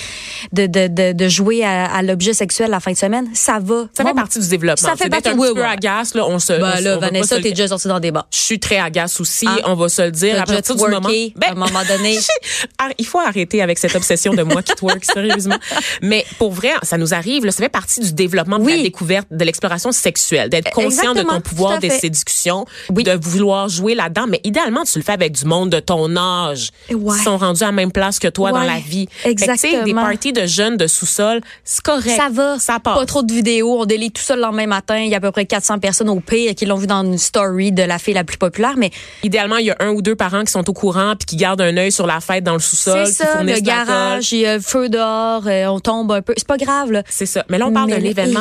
de, 0.54 0.68
de, 0.68 0.86
de, 0.88 1.14
de 1.14 1.28
jouer 1.30 1.64
à, 1.66 1.86
à 1.92 2.04
l'objet 2.04 2.34
sexuel 2.34 2.70
la 2.70 2.80
fin 2.80 2.92
de 2.92 2.98
semaine. 2.98 3.28
Ça 3.34 3.54
va. 3.60 3.88
Ça 3.98 4.04
Moi, 4.04 4.12
fait 4.12 4.16
partie 4.16 4.40
du 4.40 4.48
développement. 4.48 4.88
Ça 4.88 4.96
fait 4.96 5.10
partie- 5.10 5.30
un 5.30 5.34
oui, 5.38 5.48
petit 5.48 5.56
peu 5.56 5.62
oui. 5.62 5.68
agace, 5.68 6.14
là, 6.14 6.28
on 6.28 6.38
se, 6.38 6.54
Ben 6.54 6.80
là, 6.80 6.98
on 6.98 7.00
Vanessa, 7.00 7.38
t'es 7.38 7.42
le- 7.42 7.50
déjà 7.56 7.68
sortie 7.70 7.88
dans 7.88 8.00
des 8.00 8.12
bars. 8.12 8.28
Je 8.32 8.38
suis 8.38 8.60
très 8.60 8.78
agace 8.78 9.20
aussi, 9.20 9.48
Hein? 9.48 9.58
on 9.66 9.74
va 9.74 9.90
se 9.90 10.04
le 10.04 10.12
dire. 10.12 10.40
À 10.40 10.46
partir 10.46 10.76
du 10.76 10.82
moment, 10.84 11.00
twerké 11.02 11.34
à 11.44 11.52
un 11.52 11.56
moment 11.56 11.82
donné? 11.88 12.20
Ah, 12.78 12.90
il 12.98 13.06
faut 13.06 13.20
arrêter 13.20 13.62
avec 13.62 13.78
cette 13.78 13.96
obsession 13.96 14.34
de 14.34 14.44
moi 14.44 14.62
qui 14.62 14.74
twerk, 14.74 15.04
sérieusement. 15.14 15.58
Mais 16.02 16.26
pour 16.38 16.52
vrai, 16.52 16.72
ça 16.84 16.98
nous 16.98 17.14
arrive. 17.14 17.46
Là, 17.46 17.52
ça 17.52 17.64
fait 17.64 17.70
partie 17.70 18.00
du 18.00 18.14
développement 18.14 18.58
de 18.60 18.70
la 18.70 18.78
découverte, 18.78 19.28
de 19.32 19.44
l'exploration 19.44 19.92
sexuelle, 19.92 20.50
d'être 20.50 20.72
conscient 20.72 21.14
de 21.14 21.22
ton 21.24 21.42
pouvoir 21.42 21.79
de 21.80 21.90
fait. 21.90 22.00
séduction, 22.00 22.66
Oui. 22.90 23.04
de 23.04 23.18
vouloir 23.22 23.70
jouer 23.70 23.96
là-dedans. 23.96 24.26
Mais 24.28 24.42
idéalement, 24.44 24.84
tu 24.84 24.98
le 25.00 25.04
fais 25.04 25.12
avec 25.14 25.34
du 25.34 25.46
monde 25.46 25.70
de 25.70 25.80
ton 25.80 26.16
âge, 26.16 26.72
Ouais. 26.92 27.18
qui 27.18 27.24
sont 27.24 27.38
rendus 27.38 27.64
à 27.64 27.68
la 27.68 27.72
même 27.72 27.92
place 27.92 28.20
que 28.20 28.28
toi 28.28 28.52
dans 28.52 28.60
la 28.64 28.80
vie. 28.80 29.08
Fait 29.12 29.36
que, 29.36 29.40
tu 29.42 29.46
sais, 29.58 29.68
des 29.68 29.68
exactement. 29.76 30.02
parties 30.04 30.34
de 30.34 30.46
jeunes 30.46 30.78
de 30.78 30.88
sous-sol, 30.88 31.42
c'est 31.64 31.82
correct. 31.82 32.16
Ça 32.18 32.30
va. 32.32 32.60
Ça 32.60 32.80
passe. 32.80 32.98
Pas 32.98 33.06
trop 33.06 33.24
de 33.24 33.34
vidéos. 33.34 33.80
On 33.82 33.86
délite 33.86 34.16
tout 34.16 34.22
ça 34.24 34.36
le 34.36 34.42
lendemain 34.42 34.68
matin. 34.68 34.98
Il 34.98 35.10
y 35.10 35.14
a 35.14 35.18
à 35.18 35.20
peu 35.22 35.32
près 35.32 35.46
400 35.46 35.80
personnes 35.80 36.10
au 36.10 36.20
pire 36.20 36.56
qui 36.56 36.66
l'ont 36.66 36.76
vu 36.78 36.88
dans 36.88 37.04
une 37.04 37.18
story 37.18 37.72
de 37.72 37.84
la 37.84 38.00
fille 38.00 38.14
la 38.14 38.24
plus 38.24 38.38
populaire. 38.38 38.74
Mais 38.78 38.92
Idéalement, 39.24 39.58
il 39.58 39.66
y 39.68 39.72
a 39.72 39.76
un 39.80 39.90
ou 39.90 40.02
deux 40.02 40.16
parents 40.16 40.44
qui 40.44 40.52
sont 40.52 40.68
au 40.70 40.74
courant 40.74 41.14
puis 41.18 41.26
qui 41.26 41.36
gardent 41.36 41.62
un 41.62 41.76
œil 41.78 41.92
sur 41.92 42.08
la 42.08 42.20
fête 42.20 42.44
dans 42.44 42.54
le 42.54 42.60
sous-sol, 42.60 43.06
c'est 43.08 43.24
ça, 43.24 43.44
le 43.44 43.60
garage, 43.60 44.32
il 44.32 44.40
y 44.40 44.46
a 44.46 44.60
feu 44.60 44.90
dehors, 44.90 45.44
euh, 45.48 45.66
on 45.68 45.80
tombe 45.80 46.12
un 46.12 46.22
peu. 46.22 46.34
C'est 46.38 46.48
pas 46.48 46.58
grave, 46.58 46.92
là. 46.92 47.04
C'est 47.10 47.26
ça. 47.26 47.46
Mais 47.50 47.58
là, 47.58 47.68
on 47.68 47.74
parle 47.74 47.90
d'un 47.90 48.04
événement. 48.04 48.40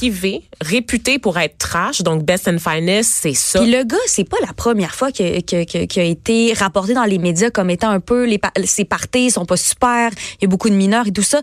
Privé, 0.00 0.42
réputé 0.62 1.18
pour 1.18 1.38
être 1.38 1.58
trash, 1.58 2.00
donc 2.00 2.22
best 2.24 2.48
and 2.48 2.56
finest, 2.58 3.10
c'est 3.20 3.34
ça. 3.34 3.60
Puis 3.60 3.70
le 3.70 3.84
gars, 3.84 3.98
c'est 4.06 4.24
pas 4.26 4.38
la 4.46 4.54
première 4.54 4.94
fois 4.94 5.12
que, 5.12 5.40
que, 5.42 5.64
que- 5.70 5.84
qui 5.84 6.00
a 6.00 6.04
été 6.04 6.54
rapporté 6.54 6.94
dans 6.94 7.04
les 7.04 7.18
médias 7.18 7.50
comme 7.50 7.68
étant 7.68 7.90
un 7.90 8.00
peu 8.00 8.24
les 8.24 8.40
ses 8.64 8.86
parties 8.86 9.30
sont 9.30 9.44
pas 9.44 9.58
super, 9.58 10.10
il 10.38 10.42
y 10.42 10.44
a 10.46 10.48
beaucoup 10.48 10.70
de 10.70 10.74
mineurs 10.74 11.06
et 11.06 11.12
tout 11.12 11.22
ça. 11.22 11.42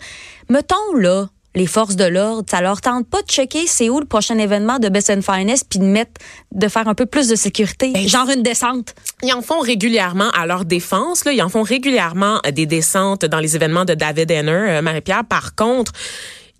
Mettons 0.49 0.95
là 0.95 1.27
les 1.53 1.67
forces 1.67 1.95
de 1.95 2.05
l'ordre, 2.05 2.43
ça 2.49 2.61
leur 2.61 2.81
tente 2.81 3.07
pas 3.07 3.21
de 3.21 3.27
checker 3.27 3.65
c'est 3.67 3.89
où 3.89 3.99
le 3.99 4.05
prochain 4.05 4.37
événement 4.39 4.79
de 4.79 4.89
Best 4.89 5.11
and 5.11 5.21
Finest 5.21 5.67
puis 5.69 5.77
de 5.79 5.85
mettre 5.85 6.11
de 6.51 6.67
faire 6.67 6.87
un 6.87 6.95
peu 6.95 7.05
plus 7.05 7.27
de 7.27 7.35
sécurité, 7.35 7.91
Ben, 7.93 8.07
genre 8.07 8.29
une 8.29 8.41
descente. 8.43 8.95
Ils 9.21 9.33
en 9.33 9.41
font 9.43 9.59
régulièrement 9.59 10.29
à 10.31 10.45
leur 10.47 10.65
défense. 10.65 11.25
Là. 11.25 11.31
Ils 11.31 11.41
en 11.43 11.49
font 11.49 11.63
régulièrement 11.63 12.39
des 12.51 12.65
descentes 12.65 13.25
dans 13.25 13.39
les 13.39 13.55
événements 13.55 13.85
de 13.85 13.93
David 13.93 14.29
Henner, 14.31 14.51
euh, 14.51 14.81
Marie-Pierre. 14.81 15.23
Par 15.27 15.53
contre, 15.55 15.91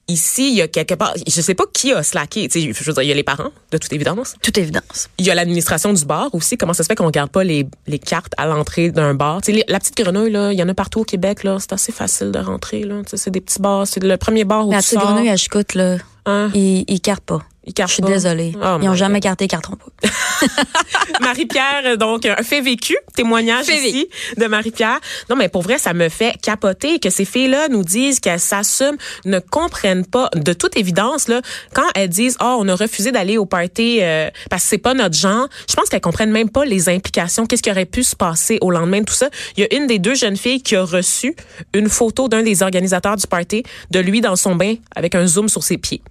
ici, 0.07 0.49
il 0.51 0.55
y 0.55 0.61
a 0.61 0.67
quelque 0.67 0.93
part, 0.93 1.13
je 1.27 1.41
sais 1.41 1.53
pas 1.53 1.65
qui 1.73 1.91
a 1.93 2.01
slacké. 2.03 2.47
Tu 2.49 2.61
sais, 2.61 2.73
je 2.73 2.83
veux 2.83 2.93
dire, 2.93 3.03
il 3.03 3.07
y 3.09 3.11
a 3.11 3.15
les 3.15 3.23
parents, 3.23 3.51
de 3.71 3.77
toute 3.77 3.91
évidence. 3.93 4.35
Toute 4.41 4.57
évidence. 4.57 5.09
Il 5.17 5.25
y 5.25 5.31
a 5.31 5.35
l'administration 5.35 5.91
du 5.93 6.05
bar 6.05 6.29
aussi. 6.33 6.57
Comment 6.57 6.73
ça 6.73 6.83
se 6.83 6.87
fait 6.87 6.95
qu'on 6.95 7.05
regarde 7.07 7.29
pas 7.29 7.43
les, 7.43 7.67
les 7.87 7.99
cartes 7.99 8.33
à 8.37 8.45
l'entrée 8.47 8.91
d'un 8.91 9.13
bar? 9.13 9.41
Tu 9.41 9.47
sais, 9.47 9.51
les- 9.57 9.65
la 9.67 9.79
petite 9.79 9.97
grenouille, 9.97 10.31
là, 10.31 10.51
il 10.53 10.57
y 10.59 10.63
en 10.63 10.69
a 10.69 10.73
partout 10.73 11.01
au 11.01 11.03
Québec. 11.03 11.43
là. 11.43 11.57
C'est 11.59 11.73
assez 11.73 11.91
facile 11.91 12.31
de 12.31 12.39
rentrer. 12.39 12.83
Là. 12.83 13.01
Tu 13.03 13.11
sais, 13.11 13.17
c'est 13.17 13.31
des 13.31 13.41
petits 13.41 13.59
bars. 13.61 13.85
C'est 13.87 14.01
le 14.03 14.17
premier 14.17 14.43
bar 14.45 14.67
où 14.67 14.71
La 14.71 14.77
tu 14.81 14.85
petite 14.89 14.99
sors. 14.99 15.11
grenouille 15.11 15.29
à 15.29 15.37
Chicoute, 15.37 15.73
là, 15.75 15.97
Hein? 16.25 16.51
ils, 16.53 16.83
ils 16.87 16.99
cartent 17.01 17.23
pas. 17.23 17.41
Je 17.75 17.85
suis 17.85 18.03
désolée. 18.03 18.53
Oh 18.55 18.77
ils 18.81 18.87
ont 18.87 18.91
my 18.91 18.97
jamais 18.97 19.19
carté, 19.19 19.45
ils 19.45 19.47
carteront 19.47 19.75
pas. 19.75 20.07
Marie-Pierre, 21.21 21.97
donc, 21.97 22.25
un 22.25 22.35
fait 22.37 22.61
vécu, 22.61 22.95
témoignage 23.15 23.65
Fait 23.65 23.77
ici 23.77 24.07
de 24.37 24.45
Marie-Pierre. 24.45 24.99
Non, 25.29 25.35
mais 25.35 25.49
pour 25.49 25.61
vrai, 25.61 25.77
ça 25.77 25.93
me 25.93 26.09
fait 26.09 26.39
capoter 26.41 26.99
que 26.99 27.09
ces 27.09 27.25
filles-là 27.25 27.67
nous 27.69 27.83
disent 27.83 28.19
qu'elles 28.19 28.39
s'assument, 28.39 28.97
ne 29.25 29.39
comprennent 29.39 30.05
pas, 30.05 30.29
de 30.35 30.53
toute 30.53 30.77
évidence, 30.77 31.27
là, 31.27 31.41
quand 31.73 31.87
elles 31.95 32.09
disent, 32.09 32.37
oh, 32.41 32.57
on 32.59 32.67
a 32.67 32.75
refusé 32.75 33.11
d'aller 33.11 33.37
au 33.37 33.45
party 33.45 33.99
euh, 34.01 34.29
parce 34.49 34.63
que 34.63 34.69
c'est 34.69 34.77
pas 34.77 34.93
notre 34.93 35.15
genre, 35.15 35.47
je 35.69 35.75
pense 35.75 35.89
qu'elles 35.89 36.01
comprennent 36.01 36.31
même 36.31 36.49
pas 36.49 36.65
les 36.65 36.89
implications, 36.89 37.45
qu'est-ce 37.45 37.63
qui 37.63 37.71
aurait 37.71 37.85
pu 37.85 38.03
se 38.03 38.15
passer 38.15 38.57
au 38.61 38.71
lendemain 38.71 39.01
de 39.01 39.05
tout 39.05 39.13
ça. 39.13 39.29
Il 39.55 39.61
y 39.61 39.63
a 39.63 39.75
une 39.75 39.87
des 39.87 39.99
deux 39.99 40.15
jeunes 40.15 40.37
filles 40.37 40.61
qui 40.61 40.75
a 40.75 40.83
reçu 40.83 41.35
une 41.73 41.89
photo 41.89 42.27
d'un 42.27 42.43
des 42.43 42.63
organisateurs 42.63 43.17
du 43.17 43.27
party 43.27 43.63
de 43.91 43.99
lui 43.99 44.21
dans 44.21 44.35
son 44.35 44.55
bain 44.55 44.75
avec 44.95 45.15
un 45.15 45.25
zoom 45.27 45.49
sur 45.49 45.63
ses 45.63 45.77
pieds. 45.77 46.01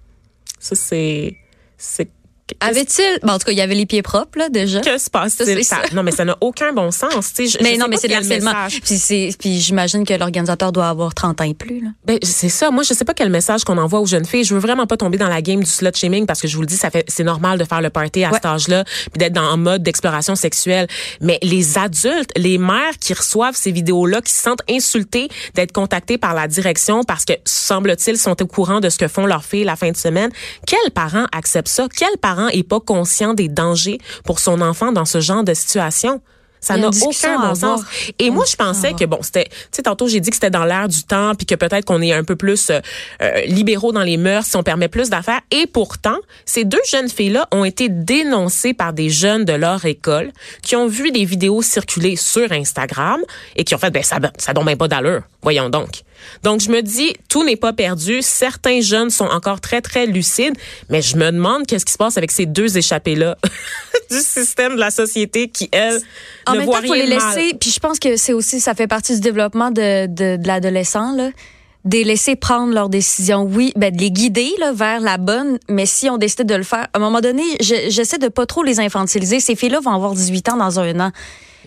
Ça, 0.59 0.75
c'est... 0.75 1.35
c'est 1.77 2.11
Avait-il, 2.59 3.19
bon, 3.23 3.33
en 3.33 3.39
tout 3.39 3.45
cas, 3.45 3.51
il 3.51 3.57
y 3.57 3.61
avait 3.61 3.75
les 3.75 3.85
pieds 3.85 4.01
propres, 4.01 4.37
là, 4.39 4.49
déjà. 4.49 4.79
que 4.81 4.97
se 4.97 5.09
passe-t-il? 5.09 5.61
Non, 5.95 6.03
mais 6.03 6.11
ça 6.11 6.25
n'a 6.25 6.37
aucun 6.41 6.71
bon 6.73 6.91
sens. 6.91 7.33
tu 7.33 7.47
sais. 7.47 7.57
Mais 7.61 7.75
je 7.75 7.79
non, 7.79 7.85
sais 7.85 7.89
mais 7.89 7.97
c'est 7.97 8.07
de 8.07 8.13
l'harcèlement. 8.13 8.51
message. 8.63 8.81
Puis, 8.83 8.97
c'est- 8.97 9.29
puis 9.39 9.59
j'imagine 9.59 10.05
que 10.05 10.13
l'organisateur 10.13 10.71
doit 10.71 10.87
avoir 10.89 11.13
30 11.13 11.41
ans 11.41 11.43
et 11.45 11.53
plus. 11.53 11.81
Là. 11.81 11.89
Ben, 12.05 12.17
c'est 12.23 12.49
ça. 12.49 12.71
Moi, 12.71 12.83
je 12.83 12.93
sais 12.93 13.05
pas 13.05 13.13
quel 13.13 13.29
message 13.29 13.63
qu'on 13.63 13.77
envoie 13.77 13.99
aux 13.99 14.05
jeunes 14.05 14.25
filles. 14.25 14.43
Je 14.43 14.53
veux 14.53 14.59
vraiment 14.59 14.87
pas 14.87 14.97
tomber 14.97 15.17
dans 15.17 15.27
la 15.27 15.41
game 15.41 15.61
du 15.61 15.69
slut 15.69 15.91
shaming 15.95 16.25
parce 16.25 16.41
que 16.41 16.47
je 16.47 16.55
vous 16.55 16.61
le 16.61 16.67
dis, 16.67 16.77
ça 16.77 16.89
fait, 16.89 17.05
c'est 17.07 17.23
normal 17.23 17.57
de 17.59 17.63
faire 17.65 17.81
le 17.81 17.89
party 17.89 18.23
à 18.23 18.29
Ouais. 18.29 18.35
cet 18.35 18.45
âge-là 18.45 18.83
puis 18.85 19.17
d'être 19.19 19.33
dans 19.33 19.41
un 19.43 19.57
mode 19.57 19.83
d'exploration 19.83 20.35
sexuelle. 20.35 20.87
Mais 21.21 21.39
les 21.43 21.77
adultes, 21.77 22.31
les 22.35 22.57
mères 22.57 22.97
qui 22.99 23.13
reçoivent 23.13 23.55
ces 23.55 23.71
vidéos-là, 23.71 24.21
qui 24.21 24.31
se 24.33 24.41
sentent 24.41 24.61
insultées 24.69 25.27
d'être 25.55 25.71
contactées 25.71 26.17
par 26.17 26.33
la 26.33 26.47
direction 26.47 27.03
parce 27.03 27.25
que, 27.25 27.33
semble-t-il, 27.45 28.17
sont 28.17 28.41
au 28.41 28.47
courant 28.47 28.79
de 28.79 28.89
ce 28.89 28.97
que 28.97 29.07
font 29.07 29.25
leurs 29.25 29.43
filles 29.45 29.63
la 29.65 29.75
fin 29.75 29.91
de 29.91 29.97
semaine. 29.97 30.31
Quel 30.65 30.91
parent 30.91 31.25
accepte 31.31 31.67
ça? 31.67 31.87
Quel 31.95 32.17
parent 32.37 32.47
est 32.49 32.63
pas 32.63 32.79
conscient 32.79 33.33
des 33.33 33.47
dangers 33.47 33.99
pour 34.23 34.39
son 34.39 34.61
enfant 34.61 34.91
dans 34.91 35.05
ce 35.05 35.19
genre 35.19 35.43
de 35.43 35.53
situation? 35.53 36.21
Ça 36.67 36.77
n'a 36.77 36.89
aucun 36.89 37.39
bon 37.39 37.55
sens. 37.55 37.81
Et 38.19 38.29
moi, 38.29 38.43
je 38.43 38.51
discussion 38.51 38.65
à 38.65 38.67
pensais 38.67 38.87
avoir. 38.87 38.99
que 38.99 39.05
bon, 39.05 39.19
c'était, 39.21 39.45
tu 39.45 39.55
sais, 39.71 39.83
tantôt 39.83 40.07
j'ai 40.07 40.19
dit 40.19 40.29
que 40.29 40.35
c'était 40.35 40.49
dans 40.49 40.65
l'air 40.65 40.87
du 40.87 41.03
temps, 41.03 41.33
puis 41.35 41.45
que 41.45 41.55
peut-être 41.55 41.85
qu'on 41.85 42.01
est 42.01 42.11
un 42.11 42.23
peu 42.23 42.35
plus 42.35 42.69
euh, 42.69 42.79
euh, 43.21 43.41
libéraux 43.45 43.93
dans 43.93 44.03
les 44.03 44.17
mœurs, 44.17 44.45
si 44.45 44.55
on 44.57 44.63
permet 44.63 44.89
plus 44.89 45.09
d'affaires. 45.09 45.41
Et 45.51 45.65
pourtant, 45.67 46.17
ces 46.45 46.65
deux 46.65 46.81
jeunes 46.89 47.09
filles-là 47.09 47.47
ont 47.51 47.63
été 47.63 47.87
dénoncées 47.89 48.73
par 48.73 48.93
des 48.93 49.09
jeunes 49.09 49.45
de 49.45 49.53
leur 49.53 49.85
école 49.85 50.31
qui 50.61 50.75
ont 50.75 50.87
vu 50.87 51.11
des 51.11 51.25
vidéos 51.25 51.61
circuler 51.61 52.15
sur 52.15 52.51
Instagram 52.51 53.21
et 53.55 53.63
qui 53.63 53.75
ont 53.75 53.77
fait, 53.77 53.91
ben 53.91 54.03
ça, 54.03 54.17
ça 54.37 54.53
donne 54.53 54.65
même 54.65 54.77
pas 54.77 54.87
d'allure. 54.87 55.21
Voyons 55.41 55.69
donc. 55.69 56.03
Donc 56.43 56.61
je 56.61 56.69
me 56.69 56.81
dis, 56.81 57.15
tout 57.29 57.43
n'est 57.43 57.55
pas 57.55 57.73
perdu. 57.73 58.21
Certains 58.21 58.81
jeunes 58.81 59.09
sont 59.09 59.25
encore 59.25 59.61
très 59.61 59.81
très 59.81 60.05
lucides, 60.05 60.55
mais 60.89 61.01
je 61.01 61.15
me 61.15 61.31
demande 61.31 61.65
qu'est-ce 61.65 61.85
qui 61.85 61.93
se 61.93 61.97
passe 61.97 62.17
avec 62.17 62.31
ces 62.31 62.45
deux 62.45 62.77
échappés-là 62.77 63.37
du 64.11 64.19
système 64.19 64.75
de 64.75 64.79
la 64.79 64.91
société 64.91 65.49
qui 65.49 65.69
elles 65.71 66.01
En 66.45 66.56
ne 66.57 66.61
même 66.61 66.65
voient 66.67 66.81
temps, 66.81 66.87
faut 66.87 66.93
rien 66.93 67.05
les 67.05 67.15
de 67.15 67.15
laisser. 67.35 67.53
Puis 67.59 67.71
je 67.71 67.79
pense 67.79 67.99
que 67.99 68.17
c'est 68.17 68.33
aussi, 68.33 68.59
ça 68.59 68.73
fait 68.73 68.87
partie 68.87 69.13
du 69.15 69.21
développement 69.21 69.71
de, 69.71 70.05
de, 70.07 70.37
de 70.41 70.47
l'adolescent, 70.47 71.13
là. 71.15 71.29
des 71.85 72.03
laisser 72.03 72.35
prendre 72.35 72.73
leurs 72.73 72.89
décisions. 72.89 73.43
Oui, 73.43 73.71
ben 73.75 73.95
de 73.95 73.99
les 74.01 74.11
guider 74.11 74.51
là, 74.59 74.73
vers 74.73 74.99
la 74.99 75.17
bonne, 75.17 75.57
mais 75.69 75.85
si 75.85 76.09
on 76.09 76.17
décide 76.17 76.43
de 76.45 76.55
le 76.55 76.63
faire, 76.63 76.87
à 76.93 76.97
un 76.97 76.99
moment 76.99 77.21
donné, 77.21 77.43
je- 77.61 77.89
j'essaie 77.89 78.17
de 78.17 78.27
pas 78.27 78.45
trop 78.45 78.63
les 78.63 78.79
infantiliser. 78.79 79.39
Ces 79.39 79.55
filles-là 79.55 79.79
vont 79.79 79.91
avoir 79.93 80.13
18 80.13 80.49
ans 80.49 80.57
dans 80.57 80.79
un 80.79 80.99
an. 80.99 81.11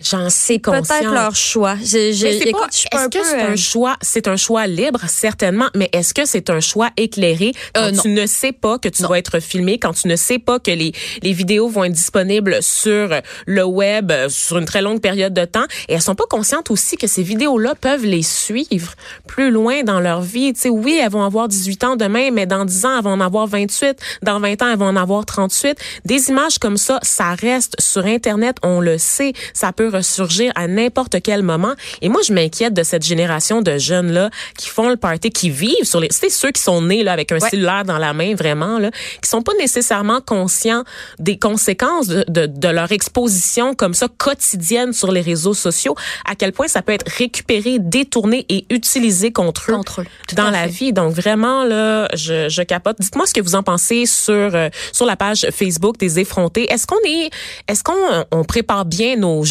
J'en 0.03 0.29
sais 0.29 0.59
Peut-être 0.59 0.87
consciente. 0.87 1.13
leur 1.13 1.35
choix. 1.35 1.75
Mais 1.75 1.85
c'est 1.85 2.37
écoute, 2.47 2.61
pas- 2.61 2.67
je 2.71 2.77
suis 2.77 2.87
un 2.91 3.09
que 3.09 3.17
peu, 3.17 3.23
c'est 3.23 3.41
euh, 3.43 3.51
un 3.51 3.55
choix, 3.55 3.95
c'est 4.01 4.27
un 4.27 4.35
choix 4.37 4.67
libre, 4.67 5.01
certainement, 5.07 5.67
mais 5.75 5.89
est-ce 5.93 6.13
que 6.13 6.25
c'est 6.25 6.49
un 6.49 6.59
choix 6.59 6.89
éclairé 6.97 7.53
quand 7.73 7.81
Euh, 7.83 7.91
non. 7.91 8.01
tu 8.01 8.09
ne 8.09 8.25
sais 8.25 8.51
pas 8.51 8.77
que 8.79 8.89
tu 8.89 9.03
vas 9.03 9.17
être 9.17 9.39
filmé, 9.39 9.77
quand 9.79 9.93
tu 9.93 10.07
ne 10.07 10.15
sais 10.15 10.39
pas 10.39 10.59
que 10.59 10.71
les, 10.71 10.91
les 11.21 11.33
vidéos 11.33 11.67
vont 11.69 11.83
être 11.83 11.93
disponibles 11.93 12.57
sur 12.61 13.09
le 13.45 13.63
web 13.63 14.11
euh, 14.11 14.29
sur 14.29 14.57
une 14.57 14.65
très 14.65 14.81
longue 14.81 15.01
période 15.01 15.33
de 15.33 15.45
temps 15.45 15.65
et 15.87 15.93
elles 15.93 16.01
sont 16.01 16.15
pas 16.15 16.25
conscientes 16.29 16.71
aussi 16.71 16.97
que 16.97 17.07
ces 17.07 17.23
vidéos-là 17.23 17.75
peuvent 17.75 18.05
les 18.05 18.23
suivre 18.23 18.93
plus 19.27 19.51
loin 19.51 19.83
dans 19.83 19.99
leur 19.99 20.21
vie? 20.21 20.53
Tu 20.53 20.61
sais, 20.61 20.69
oui, 20.69 20.99
elles 21.01 21.11
vont 21.11 21.23
avoir 21.23 21.47
18 21.47 21.83
ans 21.83 21.95
demain, 21.95 22.31
mais 22.31 22.45
dans 22.45 22.65
10 22.65 22.85
ans, 22.85 22.97
elles 22.97 23.03
vont 23.03 23.11
en 23.11 23.21
avoir 23.21 23.47
28. 23.47 23.97
Dans 24.23 24.39
20 24.39 24.61
ans, 24.61 24.67
elles 24.71 24.77
vont 24.79 24.87
en 24.87 24.95
avoir 24.95 25.25
38. 25.25 25.77
Des 26.05 26.29
images 26.29 26.57
comme 26.59 26.77
ça, 26.77 26.99
ça 27.03 27.33
reste 27.35 27.75
sur 27.79 28.05
Internet, 28.05 28.57
on 28.63 28.79
le 28.79 28.97
sait. 28.97 29.33
Ça 29.53 29.71
peut 29.73 29.87
ressurgir 29.91 30.51
à 30.55 30.67
n'importe 30.67 31.21
quel 31.21 31.43
moment. 31.43 31.73
Et 32.01 32.09
moi, 32.09 32.21
je 32.27 32.33
m'inquiète 32.33 32.73
de 32.73 32.83
cette 32.83 33.03
génération 33.05 33.61
de 33.61 33.77
jeunes-là 33.77 34.29
qui 34.57 34.69
font 34.69 34.89
le 34.89 34.95
party, 34.97 35.29
qui 35.29 35.49
vivent 35.49 35.83
sur 35.83 35.99
les... 35.99 36.07
C'est 36.11 36.29
ceux 36.29 36.51
qui 36.51 36.61
sont 36.61 36.81
nés 36.81 37.03
là 37.03 37.13
avec 37.13 37.31
un 37.31 37.37
Ouais. 37.41 37.49
cellulaire 37.49 37.83
dans 37.85 37.97
la 37.97 38.13
main, 38.13 38.35
vraiment, 38.35 38.77
là, 38.77 38.91
qui 39.21 39.27
sont 39.29 39.41
pas 39.41 39.53
nécessairement 39.59 40.21
conscients 40.21 40.83
des 41.19 41.37
conséquences 41.39 42.07
de, 42.07 42.23
de, 42.27 42.45
de 42.45 42.67
leur 42.67 42.91
exposition 42.91 43.73
comme 43.73 43.93
ça 43.93 44.07
quotidienne 44.17 44.93
sur 44.93 45.11
les 45.11 45.21
réseaux 45.21 45.53
sociaux, 45.53 45.95
à 46.29 46.35
quel 46.35 46.51
point 46.53 46.67
ça 46.67 46.81
peut 46.81 46.93
être 46.93 47.09
récupéré, 47.17 47.77
détourné 47.79 48.45
et 48.49 48.65
utilisé 48.69 49.31
contre 49.31 49.71
eux 49.71 49.73
Contre 49.75 50.01
eux, 50.01 50.05
tout 50.27 50.35
dans 50.35 50.49
la 50.51 50.63
fait. 50.63 50.69
vie. 50.69 50.93
Donc 50.93 51.13
vraiment, 51.13 51.63
là, 51.63 52.07
je, 52.13 52.47
je 52.49 52.61
capote. 52.61 52.97
Dites-moi 52.99 53.25
ce 53.25 53.33
que 53.33 53.41
vous 53.41 53.55
en 53.55 53.63
pensez 53.63 54.05
sur, 54.05 54.33
euh, 54.33 54.69
sur 54.93 55.05
la 55.05 55.15
page 55.15 55.47
Facebook 55.51 55.97
des 55.97 56.19
effrontés. 56.19 56.71
Est-ce 56.71 56.85
qu'on 56.85 56.99
est, 57.05 57.29
est-ce 57.67 57.83
qu'on 57.83 58.25
on 58.31 58.43
prépare 58.43 58.85
bien 58.85 59.15
nos 59.15 59.43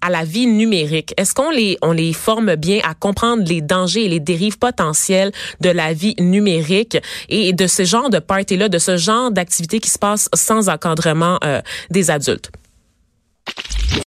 à 0.00 0.10
la 0.10 0.24
vie 0.24 0.46
numérique? 0.46 1.14
Est-ce 1.16 1.34
qu'on 1.34 1.50
les, 1.50 1.78
on 1.82 1.92
les 1.92 2.12
forme 2.12 2.56
bien 2.56 2.80
à 2.84 2.94
comprendre 2.94 3.44
les 3.46 3.60
dangers 3.60 4.04
et 4.04 4.08
les 4.08 4.20
dérives 4.20 4.58
potentielles 4.58 5.32
de 5.60 5.70
la 5.70 5.92
vie 5.92 6.14
numérique 6.18 6.98
et 7.28 7.52
de 7.52 7.66
ce 7.66 7.84
genre 7.84 8.10
de 8.10 8.18
party-là, 8.18 8.68
de 8.68 8.78
ce 8.78 8.96
genre 8.96 9.30
d'activité 9.30 9.80
qui 9.80 9.90
se 9.90 9.98
passe 9.98 10.28
sans 10.34 10.68
encadrement 10.68 11.38
euh, 11.44 11.60
des 11.90 12.10
adultes? 12.10 12.50